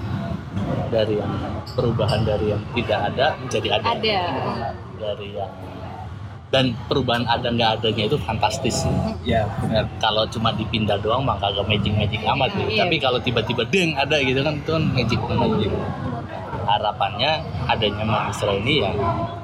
[0.93, 1.33] dari yang
[1.73, 4.21] perubahan dari yang tidak ada menjadi ada, Ada.
[5.01, 5.49] dari yang
[6.53, 8.85] dan perubahan ada nggak adanya itu fantastis
[9.25, 9.89] Ya, benar.
[9.97, 12.69] kalau cuma dipindah doang mah kagak magic magic amat gitu.
[12.69, 12.85] Iya.
[12.85, 15.71] tapi kalau tiba-tiba deng ada gitu kan itu kan magic magic
[16.63, 17.31] harapannya
[17.65, 18.91] adanya magistra ini ya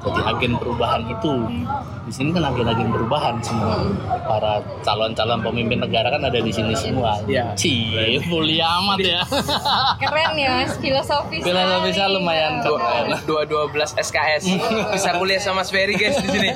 [0.00, 1.32] jadi agen perubahan itu
[2.00, 3.86] di sini kan agen-agen perubahan semua
[4.24, 7.52] para calon-calon pemimpin negara kan ada di sini semua Iya.
[7.54, 9.20] Cie, mulia amat ya
[10.02, 11.40] Keren ya mas, filosofis.
[11.40, 14.48] filosofisnya lumayan keren Dua dua belas SKS
[14.94, 16.50] bisa kuliah sama Mas Ferry guys di sini.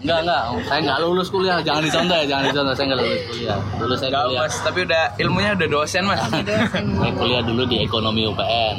[0.00, 0.42] Enggak, enggak.
[0.64, 1.58] Saya enggak lulus kuliah.
[1.58, 2.72] Jangan dicontoh ya, jangan dicontoh.
[2.72, 3.58] Saya enggak lulus kuliah.
[3.74, 4.40] Dulu saya Enggak kuliah.
[4.40, 6.20] mas, tapi udah ilmunya udah dosen mas.
[6.30, 8.76] Saya kuliah dulu di ekonomi UPN.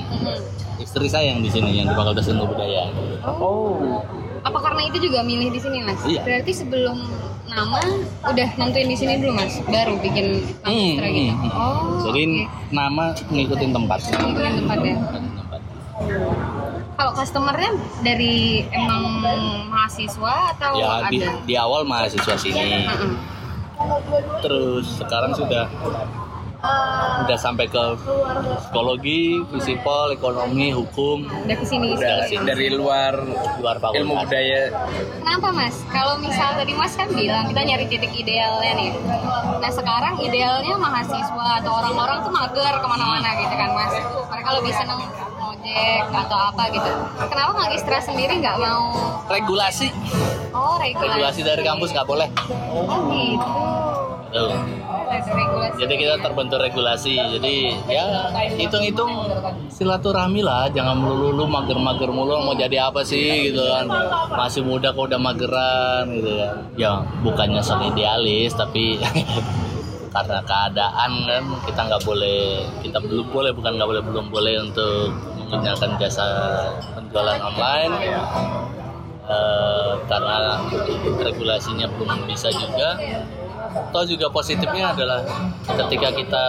[0.82, 2.90] Istri saya yang di sini, yang di Fakultas Ilmu Budaya.
[3.24, 4.02] Oh.
[4.42, 6.02] Apa karena itu juga milih di sini mas?
[6.02, 6.26] Iya.
[6.26, 6.98] Berarti sebelum
[7.46, 7.78] nama
[8.26, 11.02] udah nentuin di sini dulu mas, baru bikin Hmm, gitu.
[11.06, 11.52] hmm, hmm.
[11.54, 12.02] Oh.
[12.10, 12.24] Jadi
[12.74, 14.00] nama ngikutin tempat.
[14.10, 14.96] Ngikutin tempat ya.
[16.92, 17.72] Kalau customernya
[18.02, 19.22] dari emang
[19.70, 21.30] mahasiswa atau Ya di, ada?
[21.46, 23.14] di awal mahasiswa sini, Heeh.
[24.42, 25.66] terus sekarang sudah
[26.62, 27.84] udah sampai ke
[28.60, 33.18] psikologi, fisipol, ekonomi, hukum, Udah ke sini Udah dari luar
[33.58, 34.22] luar ilmu fakultas.
[34.24, 34.62] budaya.
[35.18, 35.76] Kenapa mas?
[35.88, 38.90] Kalau misal tadi mas kan bilang kita nyari titik idealnya nih.
[39.58, 43.94] Nah sekarang idealnya mahasiswa atau orang-orang tuh mager ke mana-mana gitu kan mas.
[44.28, 45.00] Mereka lebih seneng
[45.34, 46.92] ngojek atau apa gitu.
[47.24, 48.84] Kenapa magistra sendiri nggak mau?
[49.28, 49.90] Regulasi,
[50.52, 51.10] Oh regulasi.
[51.10, 52.28] regulasi dari kampus nggak boleh.
[52.70, 53.50] Oh gitu.
[54.32, 54.81] Tuh.
[55.82, 57.16] Jadi kita terbentuk regulasi.
[57.18, 59.12] Jadi ya hitung-hitung
[59.68, 63.88] silaturahmi lah, jangan melulu mager-mager mulu mau jadi apa sih gitu kan.
[64.32, 66.54] Masih muda kok udah mageran gitu kan.
[66.78, 66.92] Ya
[67.26, 69.02] bukannya sok idealis tapi
[70.16, 75.16] karena keadaan kan kita nggak boleh kita belum boleh bukan nggak boleh belum boleh untuk
[75.52, 76.28] menggunakan jasa
[76.96, 77.94] penjualan online.
[79.32, 80.60] Eh, karena
[81.24, 83.00] regulasinya belum bisa juga
[83.92, 85.24] Toh juga positifnya adalah
[85.68, 86.46] ketika kita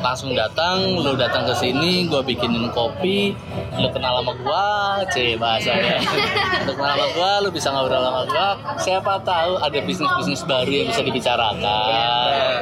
[0.00, 3.32] langsung datang, lu datang ke sini, gua bikinin kopi,
[3.80, 4.66] lu kenal sama gua,
[5.08, 6.00] c bahasanya.
[6.68, 8.48] lu kenal sama gua, lu bisa ngobrol sama gua.
[8.80, 12.60] Siapa tahu ada bisnis-bisnis baru yang bisa dibicarakan.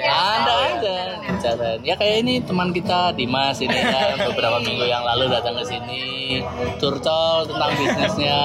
[0.00, 0.70] Ada ya.
[0.80, 1.68] Ada ada bicara.
[1.84, 6.40] Ya kayak ini teman kita Dimas ini kan beberapa minggu yang lalu datang ke sini
[6.78, 8.40] curcol tentang bisnisnya.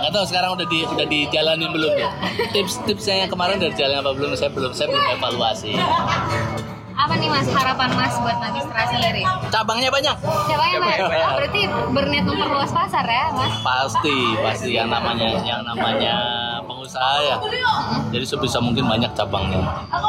[0.00, 2.10] Nggak tahu sekarang udah di udah dijalanin belum ya?
[2.52, 4.30] Tips-tipsnya yang kemarin udah jalan apa belum?
[4.36, 5.74] Saya belum saya belum evaluasi.
[7.00, 9.22] Apa nih mas harapan mas buat magistra sendiri?
[9.48, 10.16] Cabangnya banyak.
[10.20, 10.98] Siapa yang mas?
[11.00, 13.52] Oh, berarti berniat memperluas pasar ya mas?
[13.60, 16.14] Pasti pasti yang namanya yang namanya
[16.62, 17.36] pengusaha ya.
[18.10, 19.64] Jadi sebisa mungkin banyak cabangnya.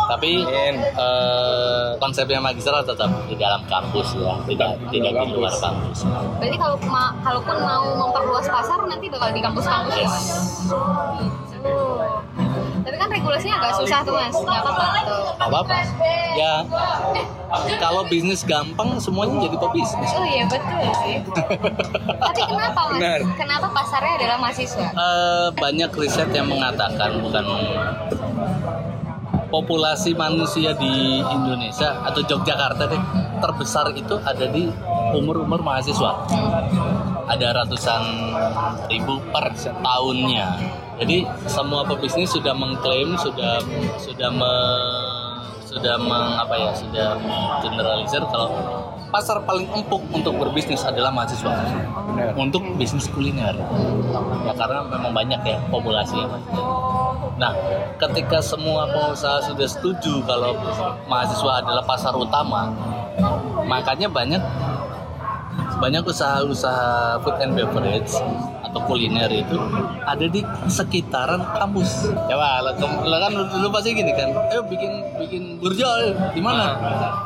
[0.10, 6.04] Tapi eh, konsepnya magistra tetap di dalam kampus ya, tidak tidak di luar kampus.
[6.04, 10.26] Berarti kalau ma- kalaupun mau memperluas pasar nanti bakal di kampus-kampus ya mas?
[11.56, 11.72] Gitu.
[12.92, 15.24] Tapi kan regulasinya agak susah tuh mas, nggak apa-apa tuh.
[15.40, 15.76] Gak apa-apa.
[16.36, 16.54] Ya,
[17.80, 20.12] kalau bisnis gampang semuanya jadi pebisnis.
[20.12, 21.16] Oh iya betul sih.
[22.28, 23.00] Tapi kenapa mas?
[23.00, 23.20] Benar.
[23.40, 24.88] Kenapa pasarnya adalah mahasiswa?
[24.92, 27.44] Eh, banyak riset yang mengatakan bukan
[29.52, 33.02] populasi manusia di Indonesia atau Yogyakarta deh
[33.44, 34.72] terbesar itu ada di
[35.12, 36.24] umur-umur mahasiswa.
[37.28, 38.02] Ada ratusan
[38.88, 40.48] ribu per tahunnya.
[41.04, 43.60] Jadi semua pebisnis sudah mengklaim sudah
[44.00, 44.56] sudah me,
[45.68, 47.08] sudah meng, apa ya sudah
[47.60, 48.50] generalisir kalau
[49.12, 51.52] pasar paling empuk untuk berbisnis adalah mahasiswa.
[52.40, 53.54] Untuk bisnis kuliner.
[54.48, 56.40] Ya karena memang banyak ya populasinya
[57.42, 57.58] nah
[57.98, 60.54] ketika semua pengusaha sudah setuju kalau
[61.10, 62.70] mahasiswa adalah pasar utama
[63.66, 64.38] makanya banyak
[65.82, 68.14] banyak usaha-usaha food and beverage
[68.72, 69.60] atau kuliner itu
[70.08, 70.40] ada di
[70.72, 72.08] sekitaran kampus.
[72.08, 76.80] Coba, lo, lo kan dulu pasti gini kan, eh bikin bikin burjo eh, di mana?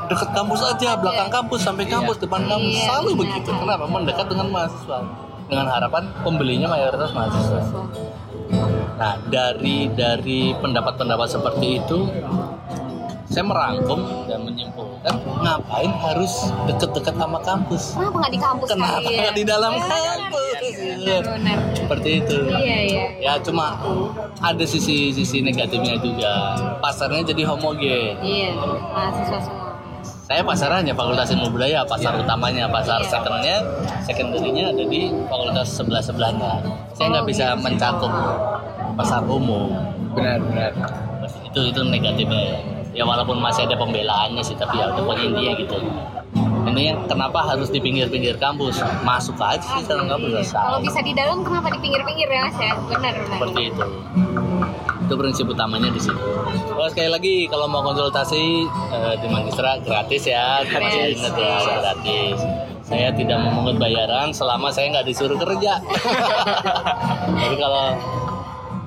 [0.10, 3.50] Dekat kampus aja, belakang kampus sampai kampus, depan kampus, Iya, selalu begitu.
[3.54, 3.86] Kenapa?
[3.86, 4.98] Mendekat dengan mahasiswa,
[5.46, 7.62] dengan harapan pembelinya mayoritas mahasiswa.
[8.96, 12.10] Nah, dari dari pendapat-pendapat seperti itu,
[13.26, 16.34] saya merangkum dan menyimpulkan ngapain harus
[16.65, 17.93] deket-deket sama kampus?
[17.93, 19.19] Kenapa nggak di kampus Kenapa kali ya?
[19.19, 20.43] nggak di dalam Ya, kampus?
[21.26, 21.57] benar.
[21.76, 22.38] seperti itu.
[22.47, 23.05] Iya iya.
[23.19, 23.78] Ya cuma
[24.39, 26.34] ada sisi sisi negatifnya juga.
[26.80, 28.17] Pasarnya jadi homogen.
[28.19, 28.49] Iya
[28.91, 29.63] mahasiswa semua.
[30.26, 33.09] Saya pasarannya fakultas ilmu budaya pasar utamanya pasar Iya.
[33.11, 33.57] secondnya
[34.01, 36.61] secondary-nya ada di fakultas sebelah sebelahnya
[36.93, 37.61] saya nggak Oh, bisa gitu.
[37.61, 38.13] mencakup
[38.95, 39.69] pasar umum.
[40.13, 40.71] Benar benar.
[41.45, 42.57] Itu itu negatifnya
[42.96, 43.04] ya.
[43.04, 45.78] walaupun masih ada pembelaannya sih tapi ya pokoknya intinya gitu.
[46.66, 48.82] Ini kenapa harus di pinggir-pinggir kampus?
[49.06, 50.43] Masuk aja sih dalam kampus Iya.
[50.50, 52.74] kalau bisa di dalam kenapa di pinggir-pinggir ya mas ya?
[52.89, 53.38] Benar benar.
[53.38, 53.86] Seperti itu.
[55.06, 56.18] Itu prinsip utamanya di situ.
[56.74, 61.30] Oh, sekali lagi kalau mau konsultasi eh, di Magistra gratis ya di Masjid Gratis.
[61.38, 62.39] Ya gratis.
[62.82, 65.78] Saya tidak memungut bayaran selama saya nggak disuruh kerja.
[67.41, 67.93] Jadi kalau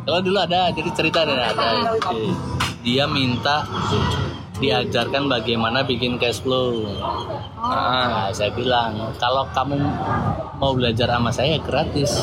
[0.08, 1.68] kalau dulu ada jadi cerita nih ada
[2.80, 3.68] dia minta
[4.56, 6.88] diajarkan bagaimana bikin cash flow
[7.58, 9.76] Nah, saya bilang kalau kamu
[10.62, 12.22] mau belajar sama saya gratis.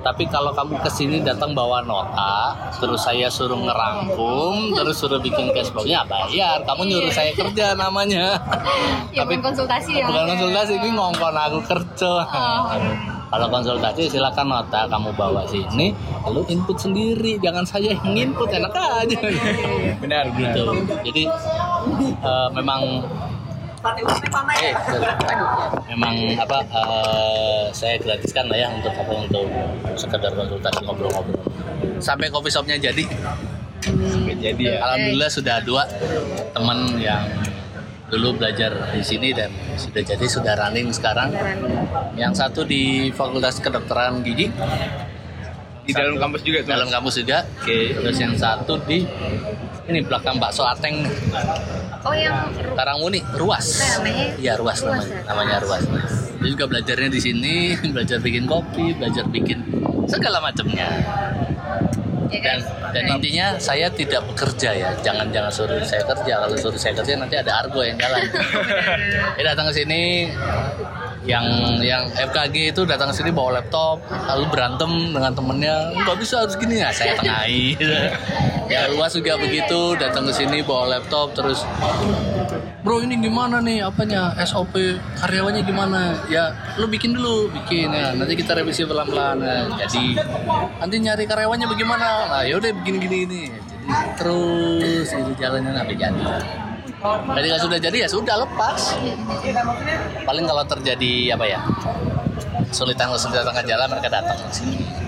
[0.00, 5.52] Tapi kalau kamu ke sini datang bawa nota, terus saya suruh ngerangkum, terus suruh bikin
[5.52, 6.64] cash flow-nya bayar.
[6.64, 8.40] Kamu nyuruh saya kerja namanya.
[9.14, 10.30] ya Tapi bukan konsultasi ya bukan ya?
[10.34, 12.12] konsultasi, ini ngongkon aku kerja.
[12.26, 13.11] Oh.
[13.32, 15.96] Kalau konsultasi silakan nota kamu bawa sini,
[16.28, 19.18] lalu input sendiri, jangan saya yang input enak aja.
[20.04, 20.28] benar benar.
[20.36, 20.64] Gitu.
[21.08, 21.22] Jadi
[22.20, 23.00] eh, memang
[24.62, 24.74] Eh,
[25.90, 29.46] memang apa eh, saya gratiskan lah ya untuk apa untuk
[29.98, 31.42] sekedar konsultasi ngobrol-ngobrol.
[31.98, 33.02] Sampai coffee shopnya jadi.
[34.38, 34.78] Jadi ya.
[34.86, 35.82] Alhamdulillah sudah dua
[36.54, 37.26] teman yang
[38.12, 39.48] dulu belajar di sini dan
[39.80, 41.32] sudah jadi sudah running sekarang
[42.12, 44.52] yang satu di Fakultas Kedokteran Gigi
[45.82, 49.08] di dalam kampus juga tuh dalam kampus juga terus yang satu di
[49.88, 51.08] ini belakang bakso Ateng
[52.04, 53.66] oh yang Karangmuni Ruas.
[53.98, 54.26] Namanya?
[54.38, 55.14] Iya Ruas, Ruas, namanya.
[55.14, 55.28] ya?
[55.30, 55.82] Namanya Ruas.
[56.42, 57.54] Dia juga belajarnya di sini,
[57.94, 59.62] belajar bikin kopi, belajar bikin
[60.10, 60.88] segala macamnya.
[62.32, 64.90] Ya Dan guys dan intinya saya tidak bekerja ya.
[65.00, 66.34] Jangan jangan suruh saya kerja.
[66.44, 68.24] Kalau suruh saya kerja nanti ada argo yang jalan.
[69.36, 70.28] Dia datang ke sini
[71.22, 71.46] yang
[71.78, 76.58] yang FKG itu datang ke sini bawa laptop lalu berantem dengan temennya nggak bisa harus
[76.58, 77.78] gini ya saya tengahi
[78.74, 81.62] ya luas juga begitu datang ke sini bawa laptop terus
[82.82, 83.86] bro ini gimana nih?
[83.86, 84.34] Apanya?
[84.42, 84.74] SOP
[85.18, 86.18] karyawannya gimana?
[86.26, 87.50] Ya lu bikin dulu.
[87.54, 89.38] Bikin ya nanti kita revisi pelan-pelan.
[89.40, 89.86] Ya.
[89.86, 90.04] jadi
[90.82, 92.08] nanti nyari karyawannya bagaimana?
[92.28, 93.42] Nah yaudah begini gini gini.
[93.50, 96.22] Jadi terus itu jalannya sampai jadi.
[97.02, 98.98] Jadi kalau sudah jadi ya sudah lepas.
[100.26, 101.60] Paling kalau terjadi apa ya
[102.72, 105.01] kesulitan ke jalan mereka datang ke sini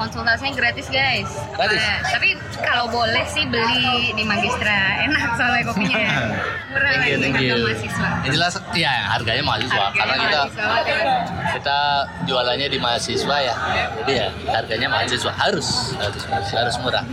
[0.00, 1.28] konsultasinya gratis guys.
[1.52, 1.84] Gratis?
[1.84, 2.28] Apa- tapi
[2.64, 5.04] kalau boleh sih beli di Magistra.
[5.04, 6.08] Enak soalnya kopinya.
[6.72, 7.66] Murah thank you lagi thank harga you.
[7.66, 8.08] mahasiswa.
[8.24, 9.84] Yang jelas ya harganya mahasiswa.
[9.92, 11.16] Harganya karena kita mahasiswa
[11.50, 11.78] kita
[12.24, 13.54] jualannya di mahasiswa ya.
[14.00, 15.32] Jadi ya harganya mahasiswa.
[15.36, 15.68] Harus
[16.00, 16.22] harus
[16.56, 17.04] harus murah.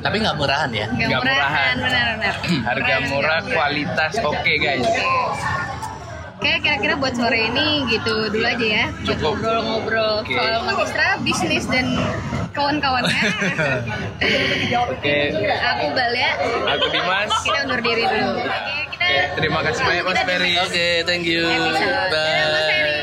[0.00, 0.86] Tapi nggak murahan ya.
[0.88, 1.74] Nggak murahan.
[1.76, 1.76] murahan.
[1.76, 2.34] benar-benar
[2.64, 4.86] harga murah kualitas oke guys
[6.40, 8.84] Oke, kira-kira buat sore ini gitu dulu aja ya.
[9.04, 9.36] Cukup.
[9.36, 10.32] ngobrol-ngobrol Oke.
[10.32, 12.00] soal magistra, bisnis dan
[12.56, 13.12] kawan-kawannya.
[14.88, 15.16] oke
[15.52, 16.30] Aku Balia.
[16.64, 18.40] aku Dimas Kita undur diri dulu.
[18.40, 21.44] Oke, kita Oke, terima kasih banyak Mas Ferry oke thank you
[22.08, 22.96] bye.